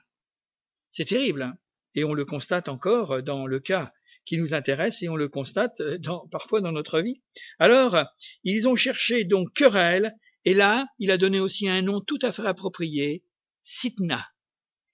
[0.90, 1.42] C'est terrible.
[1.42, 1.58] Hein
[1.94, 3.92] et on le constate encore dans le cas
[4.28, 5.98] qui nous intéresse et on le constate euh,
[6.30, 7.22] parfois dans notre vie.
[7.58, 7.96] Alors,
[8.44, 10.14] ils ont cherché donc querelle,
[10.44, 13.24] et là, il a donné aussi un nom tout à fait approprié,
[13.62, 14.28] Sitna.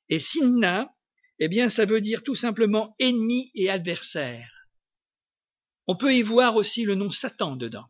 [0.09, 0.95] Et Sitna,
[1.41, 4.51] eh bien, ça veut dire tout simplement ennemi et adversaire.
[5.89, 7.87] On peut y voir aussi le nom Satan dedans.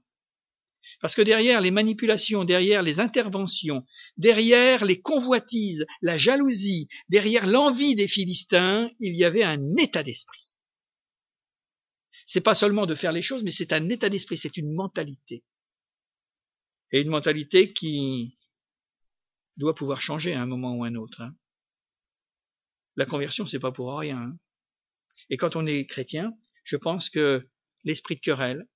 [1.01, 3.85] Parce que derrière les manipulations, derrière les interventions,
[4.17, 10.54] derrière les convoitises, la jalousie, derrière l'envie des Philistins, il y avait un état d'esprit.
[12.27, 15.45] C'est pas seulement de faire les choses, mais c'est un état d'esprit, c'est une mentalité.
[16.91, 18.35] Et une mentalité qui
[19.57, 21.21] doit pouvoir changer à un moment ou à un autre.
[21.21, 21.37] Hein.
[22.97, 24.19] La conversion, c'est pas pour rien.
[24.19, 24.39] Hein.
[25.29, 26.33] Et quand on est chrétien,
[26.65, 27.49] je pense que
[27.85, 28.69] l'esprit de querelle,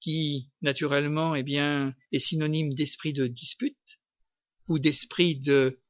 [0.00, 4.00] qui naturellement eh bien, est synonyme d'esprit de dispute
[4.68, 5.80] ou d'esprit de,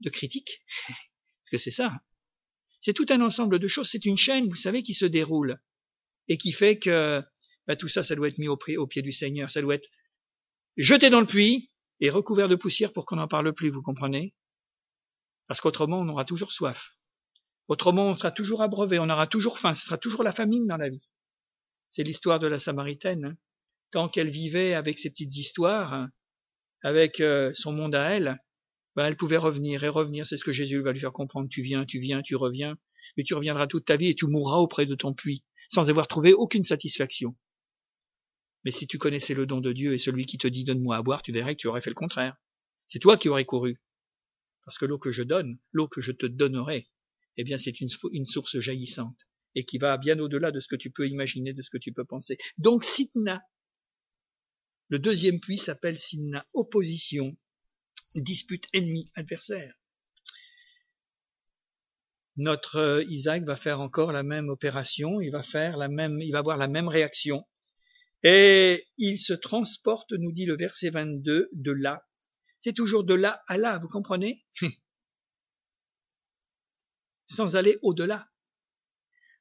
[0.00, 2.02] de critique, parce que c'est ça.
[2.80, 5.60] C'est tout un ensemble de choses, c'est une chaîne, vous savez, qui se déroule
[6.28, 7.22] et qui fait que
[7.66, 9.88] bah, tout ça, ça doit être mis au, pied du Seigneur, ça doit être
[10.76, 14.34] jeté dans le puits et recouvert de poussière pour qu'on n'en parle plus, vous comprenez?
[15.46, 16.96] Parce qu'autrement, on aura toujours soif.
[17.66, 20.76] Autrement, on sera toujours abreuvé, on aura toujours faim, ce sera toujours la famine dans
[20.76, 21.12] la vie.
[21.90, 23.24] C'est l'histoire de la Samaritaine.
[23.24, 23.36] Hein.
[23.90, 26.10] Tant qu'elle vivait avec ses petites histoires, hein,
[26.82, 28.38] avec euh, son monde à elle,
[28.98, 30.26] bah, elle pouvait revenir et revenir.
[30.26, 31.48] C'est ce que Jésus va lui faire comprendre.
[31.48, 32.76] Tu viens, tu viens, tu reviens,
[33.16, 36.08] et tu reviendras toute ta vie et tu mourras auprès de ton puits, sans avoir
[36.08, 37.36] trouvé aucune satisfaction.
[38.64, 41.02] Mais si tu connaissais le don de Dieu et celui qui te dit donne-moi à
[41.02, 42.38] boire, tu verrais que tu aurais fait le contraire.
[42.88, 43.80] C'est toi qui aurais couru.
[44.64, 46.88] Parce que l'eau que je donne, l'eau que je te donnerai,
[47.36, 50.74] eh bien c'est une, une, source jaillissante et qui va bien au-delà de ce que
[50.74, 52.36] tu peux imaginer, de ce que tu peux penser.
[52.56, 53.42] Donc Sidna,
[54.88, 57.36] le deuxième puits s'appelle Sidna, opposition,
[58.14, 59.74] dispute ennemi, adversaire.
[62.36, 66.30] Notre euh, Isaac va faire encore la même opération, il va faire la même, il
[66.30, 67.44] va avoir la même réaction.
[68.22, 72.04] Et il se transporte, nous dit le verset 22, de là.
[72.58, 74.44] C'est toujours de là à là, vous comprenez?
[77.26, 78.28] Sans aller au-delà.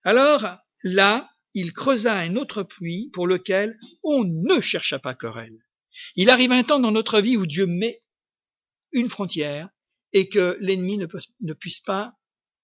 [0.03, 0.45] Alors,
[0.83, 5.57] là, il creusa un autre puits pour lequel on ne chercha pas querelle.
[6.15, 8.03] Il arrive un temps dans notre vie où Dieu met
[8.91, 9.69] une frontière
[10.13, 12.13] et que l'ennemi ne, puisse pas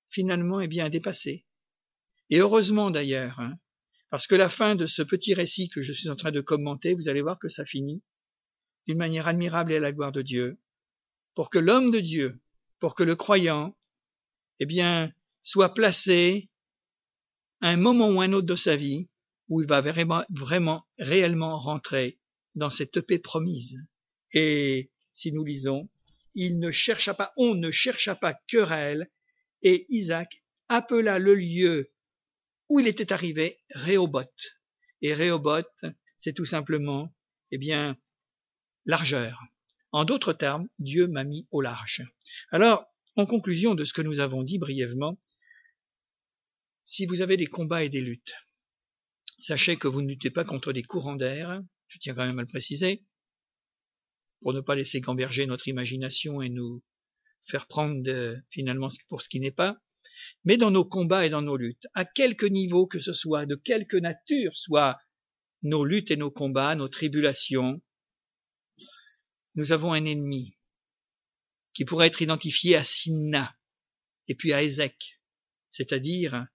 [0.09, 1.45] finalement eh bien dépasser.
[2.29, 3.55] Et heureusement d'ailleurs, hein,
[4.09, 6.93] parce que la fin de ce petit récit que je suis en train de commenter,
[6.93, 8.03] vous allez voir que ça finit
[8.87, 10.59] d'une manière admirable et à la gloire de Dieu,
[11.35, 12.41] pour que l'homme de Dieu,
[12.79, 13.75] pour que le croyant
[14.59, 15.11] eh bien,
[15.41, 16.49] soit placé
[17.61, 19.09] à un moment ou un autre de sa vie
[19.49, 22.19] où il va vraiment, vraiment réellement rentrer
[22.55, 23.77] dans cette paix promise.
[24.33, 25.89] Et si nous lisons,
[26.35, 29.07] il ne chercha pas, on ne chercha pas querelle,
[29.61, 31.93] et Isaac appela le lieu
[32.69, 34.59] où il était arrivé Réoboth.
[35.01, 35.85] Et Réoboth,
[36.17, 37.13] c'est tout simplement,
[37.51, 37.97] eh bien,
[38.85, 39.43] largeur.
[39.91, 42.01] En d'autres termes, Dieu m'a mis au large.
[42.49, 45.19] Alors, en conclusion de ce que nous avons dit brièvement,
[46.85, 48.35] si vous avez des combats et des luttes,
[49.37, 52.43] sachez que vous ne luttez pas contre des courants d'air, je tiens quand même à
[52.43, 53.05] le préciser,
[54.43, 56.83] pour ne pas laisser gamberger notre imagination et nous
[57.41, 59.79] faire prendre finalement pour ce qui n'est pas,
[60.43, 63.55] mais dans nos combats et dans nos luttes, à quelque niveau que ce soit, de
[63.55, 64.99] quelque nature soient
[65.63, 67.81] nos luttes et nos combats, nos tribulations,
[69.55, 70.57] nous avons un ennemi
[71.73, 73.55] qui pourrait être identifié à Sinna
[74.27, 75.21] et puis à Ézek,
[75.69, 76.47] c'est-à-dire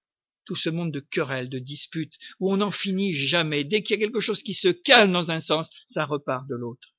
[0.44, 3.64] tout ce monde de querelles, de disputes, où on n'en finit jamais.
[3.64, 6.54] Dès qu'il y a quelque chose qui se calme dans un sens, ça repart de
[6.54, 6.94] l'autre.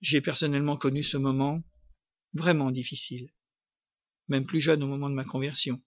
[0.00, 1.62] J'ai personnellement connu ce moment
[2.34, 3.28] vraiment difficile,
[4.28, 5.80] même plus jeune au moment de ma conversion.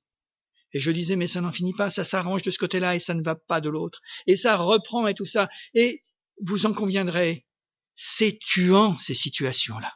[0.73, 3.13] Et je disais, mais ça n'en finit pas, ça s'arrange de ce côté-là et ça
[3.13, 4.01] ne va pas de l'autre.
[4.27, 5.49] Et ça reprend et tout ça.
[5.73, 6.03] Et
[6.43, 7.45] vous en conviendrez,
[7.93, 9.91] c'est tuant ces situations-là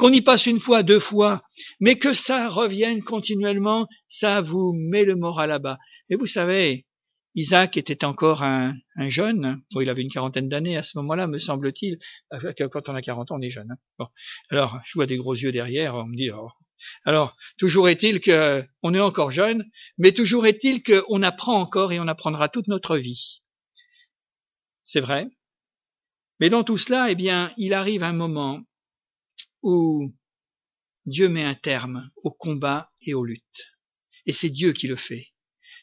[0.00, 1.42] qu'on y passe une fois, deux fois,
[1.78, 5.78] mais que ça revienne continuellement, ça vous met le moral à bas.
[6.08, 6.86] Et vous savez,
[7.34, 8.74] Isaac était encore un,
[9.08, 11.98] jeune, bon, il avait une quarantaine d'années à ce moment-là, me semble-t-il.
[12.70, 13.76] Quand on a 40 ans, on est jeune.
[13.98, 14.08] Hein.
[14.50, 16.30] Alors, je vois des gros yeux derrière, on me dit.
[16.30, 16.48] Oh.
[17.04, 22.00] Alors, toujours est-il que on est encore jeune, mais toujours est-il qu'on apprend encore et
[22.00, 23.42] on apprendra toute notre vie.
[24.82, 25.28] C'est vrai.
[26.40, 28.62] Mais dans tout cela, eh bien, il arrive un moment
[29.62, 30.12] où
[31.06, 33.76] Dieu met un terme au combat et aux luttes.
[34.26, 35.28] Et c'est Dieu qui le fait.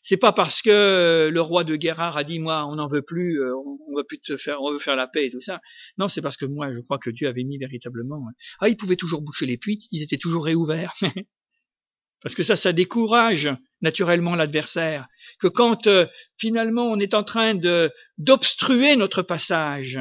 [0.09, 3.41] C'est pas parce que le roi de Guérard a dit moi on n'en veut plus,
[3.41, 5.59] euh, on veut plus te faire, on veut faire la paix et tout ça.
[5.97, 8.25] Non, c'est parce que moi je crois que Dieu avait mis véritablement.
[8.25, 8.31] Hein.
[8.61, 10.93] Ah, il pouvait toujours boucher les puits, ils étaient toujours réouverts.
[12.21, 13.49] parce que ça, ça décourage
[13.81, 15.07] naturellement l'adversaire.
[15.41, 16.05] Que quand euh,
[16.37, 19.99] finalement on est en train de d'obstruer notre passage,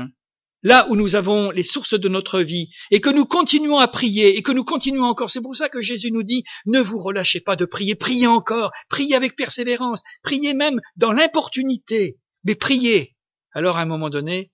[0.67, 4.37] là où nous avons les sources de notre vie, et que nous continuons à prier,
[4.37, 5.31] et que nous continuons encore.
[5.31, 8.73] C'est pour ça que Jésus nous dit, ne vous relâchez pas de prier, priez encore,
[8.89, 13.14] priez avec persévérance, priez même dans l'importunité, mais priez.
[13.53, 14.51] Alors à un moment donné,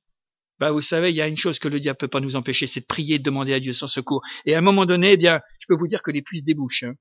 [0.61, 2.67] bah vous savez, il y a une chose que le diable peut pas nous empêcher,
[2.67, 4.21] c'est de prier, de demander à Dieu son secours.
[4.45, 6.83] Et à un moment donné, eh bien, je peux vous dire que les puits débouchent.
[6.83, 6.93] Hein.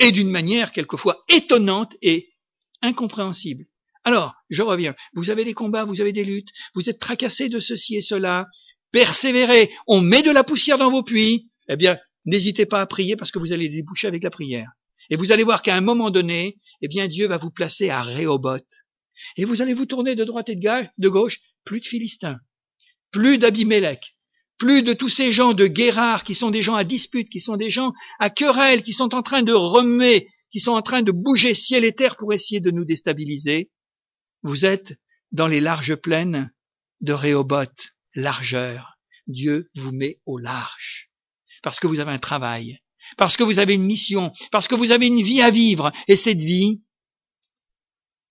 [0.00, 2.34] Et d'une manière quelquefois étonnante et
[2.82, 3.66] incompréhensible.
[4.06, 4.94] Alors, je reviens.
[5.14, 8.46] Vous avez des combats, vous avez des luttes, vous êtes tracassés de ceci et cela.
[8.92, 9.68] Persévérez.
[9.88, 11.50] On met de la poussière dans vos puits.
[11.68, 14.68] Eh bien, n'hésitez pas à prier parce que vous allez déboucher avec la prière.
[15.10, 18.00] Et vous allez voir qu'à un moment donné, eh bien, Dieu va vous placer à
[18.00, 18.84] Réoboth.
[19.36, 22.38] Et vous allez vous tourner de droite et de gauche, plus de Philistins,
[23.10, 24.16] plus d'Abimélec,
[24.56, 27.56] plus de tous ces gens de Guérard qui sont des gens à dispute, qui sont
[27.56, 31.10] des gens à querelle, qui sont en train de remuer, qui sont en train de
[31.10, 33.72] bouger ciel et terre pour essayer de nous déstabiliser.
[34.46, 34.94] Vous êtes
[35.32, 36.52] dans les larges plaines
[37.00, 38.96] de Réoboth, largeur.
[39.26, 41.10] Dieu vous met au large.
[41.64, 42.78] Parce que vous avez un travail,
[43.16, 45.90] parce que vous avez une mission, parce que vous avez une vie à vivre.
[46.06, 46.84] Et cette vie,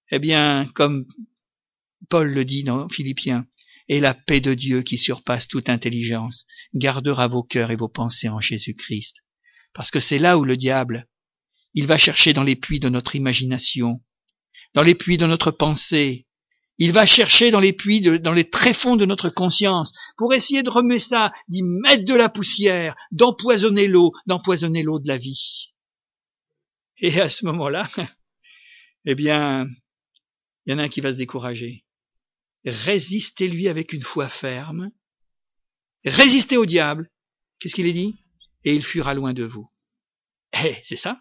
[0.10, 1.06] eh bien, comme
[2.08, 3.46] Paul le dit dans Philippiens,
[3.90, 8.30] et la paix de Dieu qui surpasse toute intelligence gardera vos cœurs et vos pensées
[8.30, 9.28] en Jésus-Christ.
[9.74, 11.10] Parce que c'est là où le diable,
[11.74, 14.02] il va chercher dans les puits de notre imagination,
[14.76, 16.28] dans les puits de notre pensée,
[16.78, 20.70] il va chercher dans les puits, dans les tréfonds de notre conscience, pour essayer de
[20.70, 25.74] remuer ça, d'y mettre de la poussière, d'empoisonner l'eau, d'empoisonner l'eau de la vie.
[26.98, 27.90] Et à ce moment-là,
[29.06, 29.66] eh bien,
[30.66, 31.86] il y en a un qui va se décourager.
[32.66, 34.92] Résistez-lui avec une foi ferme.
[36.04, 37.10] Résistez au diable.
[37.60, 38.20] Qu'est-ce qu'il est dit?
[38.66, 39.70] Et il fuira loin de vous.
[40.64, 41.18] Eh, c'est ça?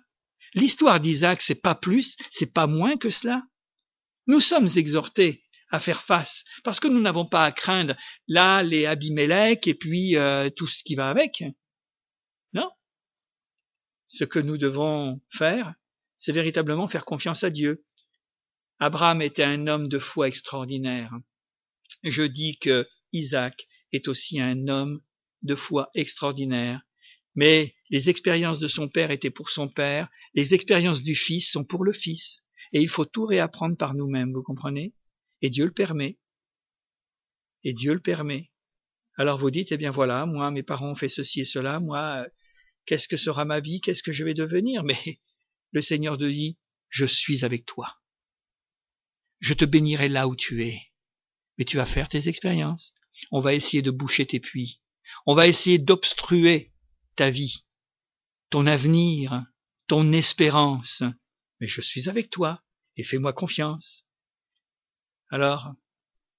[0.54, 3.42] L'histoire d'Isaac, c'est pas plus, c'est pas moins que cela.
[4.26, 7.96] Nous sommes exhortés à faire face, parce que nous n'avons pas à craindre
[8.28, 11.42] là les Abimélec et puis euh, tout ce qui va avec.
[12.52, 12.70] Non.
[14.06, 15.74] Ce que nous devons faire,
[16.16, 17.84] c'est véritablement faire confiance à Dieu.
[18.78, 21.10] Abraham était un homme de foi extraordinaire.
[22.04, 25.00] Je dis que Isaac est aussi un homme
[25.42, 26.82] de foi extraordinaire.
[27.34, 31.64] Mais les expériences de son père étaient pour son père, les expériences du fils sont
[31.64, 32.46] pour le fils.
[32.72, 34.94] Et il faut tout réapprendre par nous-mêmes, vous comprenez?
[35.42, 36.18] Et Dieu le permet.
[37.62, 38.50] Et Dieu le permet.
[39.16, 42.26] Alors vous dites, eh bien voilà, moi, mes parents ont fait ceci et cela, moi,
[42.86, 44.84] qu'est-ce que sera ma vie, qu'est-ce que je vais devenir?
[44.84, 45.20] Mais
[45.72, 46.58] le Seigneur te dit,
[46.88, 47.96] je suis avec toi.
[49.40, 50.80] Je te bénirai là où tu es.
[51.58, 52.94] Mais tu vas faire tes expériences.
[53.30, 54.82] On va essayer de boucher tes puits.
[55.26, 56.73] On va essayer d'obstruer
[57.16, 57.66] ta vie,
[58.50, 59.44] ton avenir,
[59.86, 61.02] ton espérance.
[61.60, 62.62] Mais je suis avec toi
[62.96, 64.10] et fais-moi confiance.
[65.30, 65.72] Alors,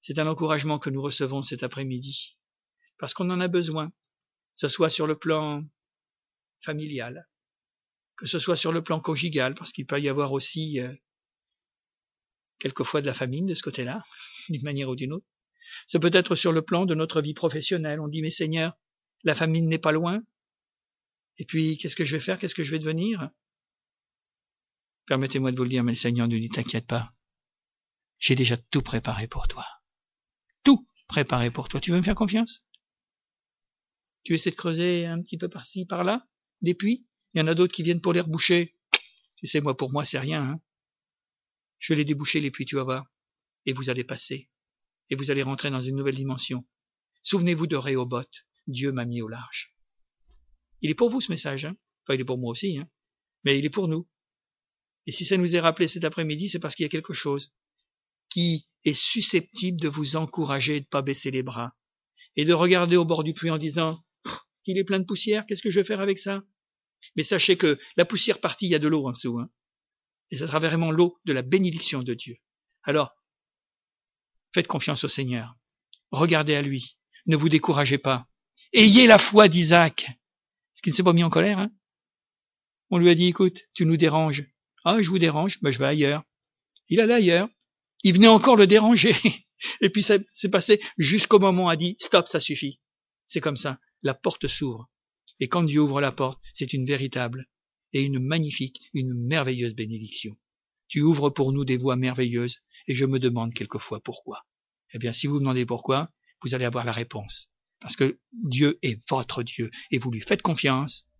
[0.01, 2.37] c'est un encouragement que nous recevons cet après-midi,
[2.97, 5.63] parce qu'on en a besoin, que ce soit sur le plan
[6.61, 7.27] familial,
[8.15, 10.93] que ce soit sur le plan conjugal, parce qu'il peut y avoir aussi euh,
[12.59, 14.03] quelquefois de la famine de ce côté-là,
[14.49, 15.25] d'une manière ou d'une autre.
[15.87, 17.99] C'est peut-être sur le plan de notre vie professionnelle.
[17.99, 18.77] On dit, mais Seigneur,
[19.23, 20.21] la famine n'est pas loin.
[21.37, 22.39] Et puis, qu'est-ce que je vais faire?
[22.39, 23.29] Qu'est-ce que je vais devenir?
[25.05, 27.11] Permettez-moi de vous le dire, mais le Seigneur ne dit t'inquiète pas.
[28.17, 29.65] J'ai déjà tout préparé pour toi.
[30.63, 31.79] Tout préparé pour toi.
[31.79, 32.65] Tu veux me faire confiance?
[34.23, 36.27] Tu essaies de creuser un petit peu par-ci, par-là,
[36.61, 37.07] des puits?
[37.33, 38.73] Il y en a d'autres qui viennent pour les reboucher.
[39.35, 40.41] Tu sais, moi, pour moi, c'est rien.
[40.41, 40.59] Hein
[41.79, 43.05] je vais les déboucher, les puits, tu vas voir.
[43.67, 44.49] Et vous allez passer.
[45.11, 46.65] Et vous allez rentrer dans une nouvelle dimension.
[47.21, 48.47] Souvenez-vous de Réhoboth.
[48.65, 49.74] Dieu m'a mis au large.
[50.81, 51.65] Il est pour vous, ce message.
[51.65, 52.77] Hein enfin, il est pour moi aussi.
[52.79, 52.87] Hein
[53.43, 54.07] mais il est pour nous.
[55.05, 57.53] Et si ça nous est rappelé cet après-midi, c'est parce qu'il y a quelque chose
[58.29, 61.75] qui est susceptible de vous encourager de ne pas baisser les bras
[62.35, 64.03] et de regarder au bord du puits en disant
[64.63, 66.43] qu'il est plein de poussière, qu'est-ce que je vais faire avec ça?
[67.15, 69.37] Mais sachez que la poussière partie, il y a de l'eau en dessous.
[69.37, 69.49] Hein
[70.31, 72.35] et ça sera vraiment l'eau de la bénédiction de Dieu.
[72.83, 73.15] Alors,
[74.53, 75.55] faites confiance au Seigneur.
[76.11, 76.97] Regardez à lui.
[77.27, 78.27] Ne vous découragez pas.
[78.73, 80.07] Ayez la foi d'Isaac.
[80.85, 81.71] Qui ne s'est pas mis en colère, hein
[82.91, 84.43] On lui a dit, écoute, tu nous déranges.
[84.83, 86.21] Ah, je vous dérange, ben je vais ailleurs.
[86.89, 87.49] Il allait ailleurs.
[88.03, 89.15] Il venait encore le déranger.
[89.81, 92.81] Et puis c'est passé jusqu'au moment où a dit, stop, ça suffit.
[93.25, 93.79] C'est comme ça.
[94.03, 94.91] La porte s'ouvre.
[95.39, 97.47] Et quand Dieu ouvre la porte, c'est une véritable
[97.91, 100.37] et une magnifique, une merveilleuse bénédiction.
[100.87, 104.45] Tu ouvres pour nous des voies merveilleuses, et je me demande quelquefois pourquoi.
[104.93, 106.11] Eh bien, si vous demandez pourquoi,
[106.43, 107.54] vous allez avoir la réponse.
[107.85, 111.11] Parce que Dieu est votre Dieu, et vous lui faites confiance,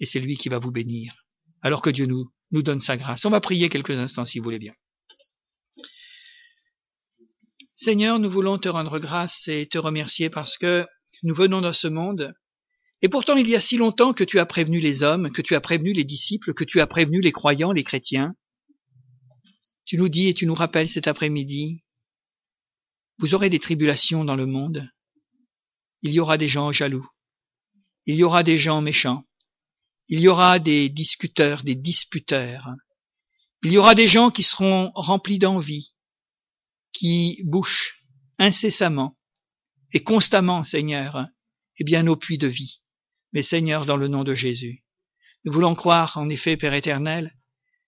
[0.00, 1.14] et c'est lui qui va vous bénir.
[1.62, 3.24] Alors que Dieu nous, donne sa grâce.
[3.24, 4.74] On va prier quelques instants si vous voulez bien.
[7.72, 10.86] Seigneur, nous voulons te rendre grâce et te remercier parce que
[11.22, 12.34] nous venons dans ce monde,
[13.00, 15.54] et pourtant il y a si longtemps que tu as prévenu les hommes, que tu
[15.54, 18.34] as prévenu les disciples, que tu as prévenu les croyants, les chrétiens.
[19.86, 21.82] Tu nous dis et tu nous rappelles cet après-midi,
[23.16, 24.86] vous aurez des tribulations dans le monde,
[26.02, 27.08] il y aura des gens jaloux,
[28.06, 29.24] il y aura des gens méchants,
[30.08, 32.68] il y aura des discuteurs, des disputeurs,
[33.62, 35.94] il y aura des gens qui seront remplis d'envie,
[36.92, 38.00] qui bouchent
[38.38, 39.16] incessamment
[39.92, 41.26] et constamment, Seigneur,
[41.78, 42.82] et bien nos puits de vie.
[43.32, 44.84] Mais Seigneur, dans le nom de Jésus,
[45.44, 47.32] nous voulons croire, en effet, Père éternel,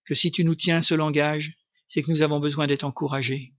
[0.05, 1.57] que si tu nous tiens ce langage,
[1.87, 3.53] c'est que nous avons besoin d'être encouragés.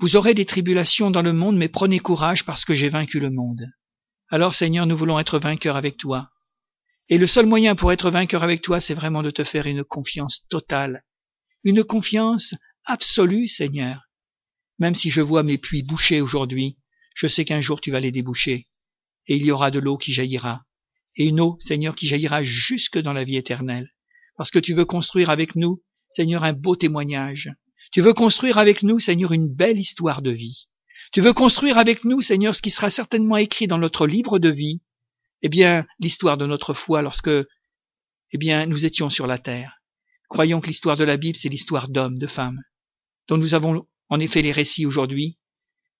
[0.00, 3.30] Vous aurez des tribulations dans le monde, mais prenez courage parce que j'ai vaincu le
[3.30, 3.66] monde.
[4.28, 6.30] Alors Seigneur, nous voulons être vainqueurs avec toi.
[7.08, 9.82] Et le seul moyen pour être vainqueur avec toi, c'est vraiment de te faire une
[9.82, 11.02] confiance totale,
[11.64, 14.08] une confiance absolue, Seigneur.
[14.78, 16.78] Même si je vois mes puits bouchés aujourd'hui,
[17.14, 18.68] je sais qu'un jour tu vas les déboucher,
[19.26, 20.64] et il y aura de l'eau qui jaillira,
[21.16, 23.90] et une eau, Seigneur, qui jaillira jusque dans la vie éternelle,
[24.36, 27.50] parce que tu veux construire avec nous, Seigneur, un beau témoignage,
[27.90, 30.68] tu veux construire avec nous, Seigneur, une belle histoire de vie.
[31.12, 34.50] Tu veux construire avec nous, Seigneur, ce qui sera certainement écrit dans notre livre de
[34.50, 34.80] vie,
[35.42, 39.80] eh bien, l'histoire de notre foi lorsque, eh bien, nous étions sur la terre.
[40.28, 42.60] Croyons que l'histoire de la Bible, c'est l'histoire d'hommes, de femmes,
[43.28, 45.38] dont nous avons en effet les récits aujourd'hui,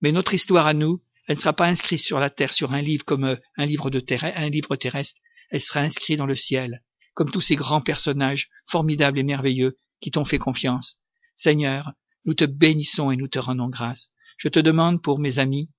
[0.02, 2.82] mais notre histoire à nous, elle ne sera pas inscrite sur la terre, sur un
[2.82, 5.20] livre comme euh, un livre, de un livre terrestre,
[5.50, 6.82] elle sera inscrite dans le ciel,
[7.14, 11.00] comme tous ces grands personnages formidables et merveilleux qui t'ont fait confiance,
[11.38, 11.92] Seigneur,
[12.24, 14.10] nous te bénissons et nous te rendons grâce.
[14.36, 15.70] Je te demande pour mes amis,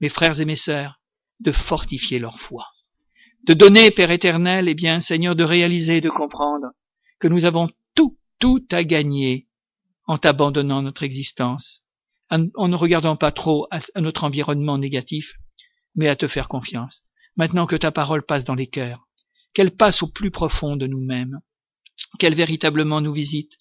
[0.00, 1.00] mes frères et mes sœurs,
[1.40, 2.68] de fortifier leur foi.
[3.44, 6.68] De donner, Père éternel, eh bien, Seigneur, de réaliser et de comprendre
[7.18, 9.48] que nous avons tout, tout à gagner
[10.06, 11.88] en t'abandonnant notre existence,
[12.30, 15.34] en ne regardant pas trop à notre environnement négatif,
[15.96, 17.02] mais à te faire confiance.
[17.36, 19.08] Maintenant que ta parole passe dans les cœurs,
[19.52, 21.40] qu'elle passe au plus profond de nous-mêmes,
[22.20, 23.58] qu'elle véritablement nous visite,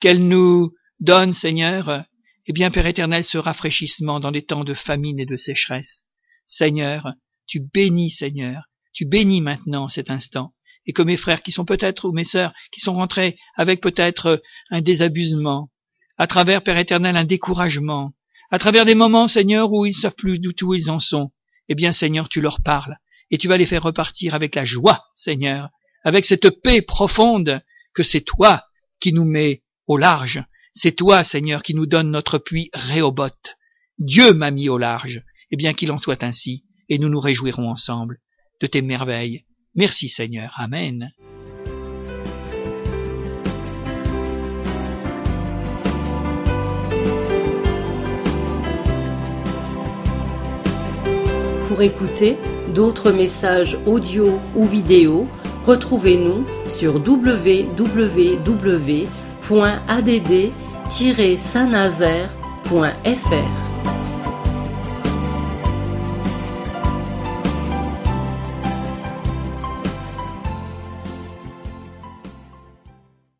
[0.00, 2.04] qu'elle nous Donne, Seigneur,
[2.46, 6.06] eh bien, Père éternel, ce rafraîchissement dans des temps de famine et de sécheresse.
[6.46, 7.12] Seigneur,
[7.46, 10.52] tu bénis, Seigneur, tu bénis maintenant cet instant,
[10.86, 14.40] et que mes frères qui sont peut-être, ou mes sœurs, qui sont rentrés avec peut-être
[14.70, 15.70] un désabusement,
[16.16, 18.12] à travers, Père éternel, un découragement,
[18.52, 21.32] à travers des moments, Seigneur, où ils savent plus du tout ils en sont,
[21.68, 22.96] eh bien, Seigneur, tu leur parles,
[23.32, 25.70] et tu vas les faire repartir avec la joie, Seigneur,
[26.04, 27.62] avec cette paix profonde
[27.94, 28.64] que c'est toi
[29.00, 33.56] qui nous mets au large, c'est toi, Seigneur, qui nous donne notre puits Réoboth.
[33.98, 35.22] Dieu m'a mis au large.
[35.52, 38.18] Eh bien qu'il en soit ainsi, et nous nous réjouirons ensemble
[38.60, 39.44] de tes merveilles.
[39.76, 40.52] Merci Seigneur.
[40.56, 41.12] Amen.
[51.68, 52.36] Pour écouter
[52.74, 55.28] d'autres messages audio ou vidéo,
[55.66, 57.74] retrouvez-nous sur www.add
[61.36, 63.63] saint-nazaire.fr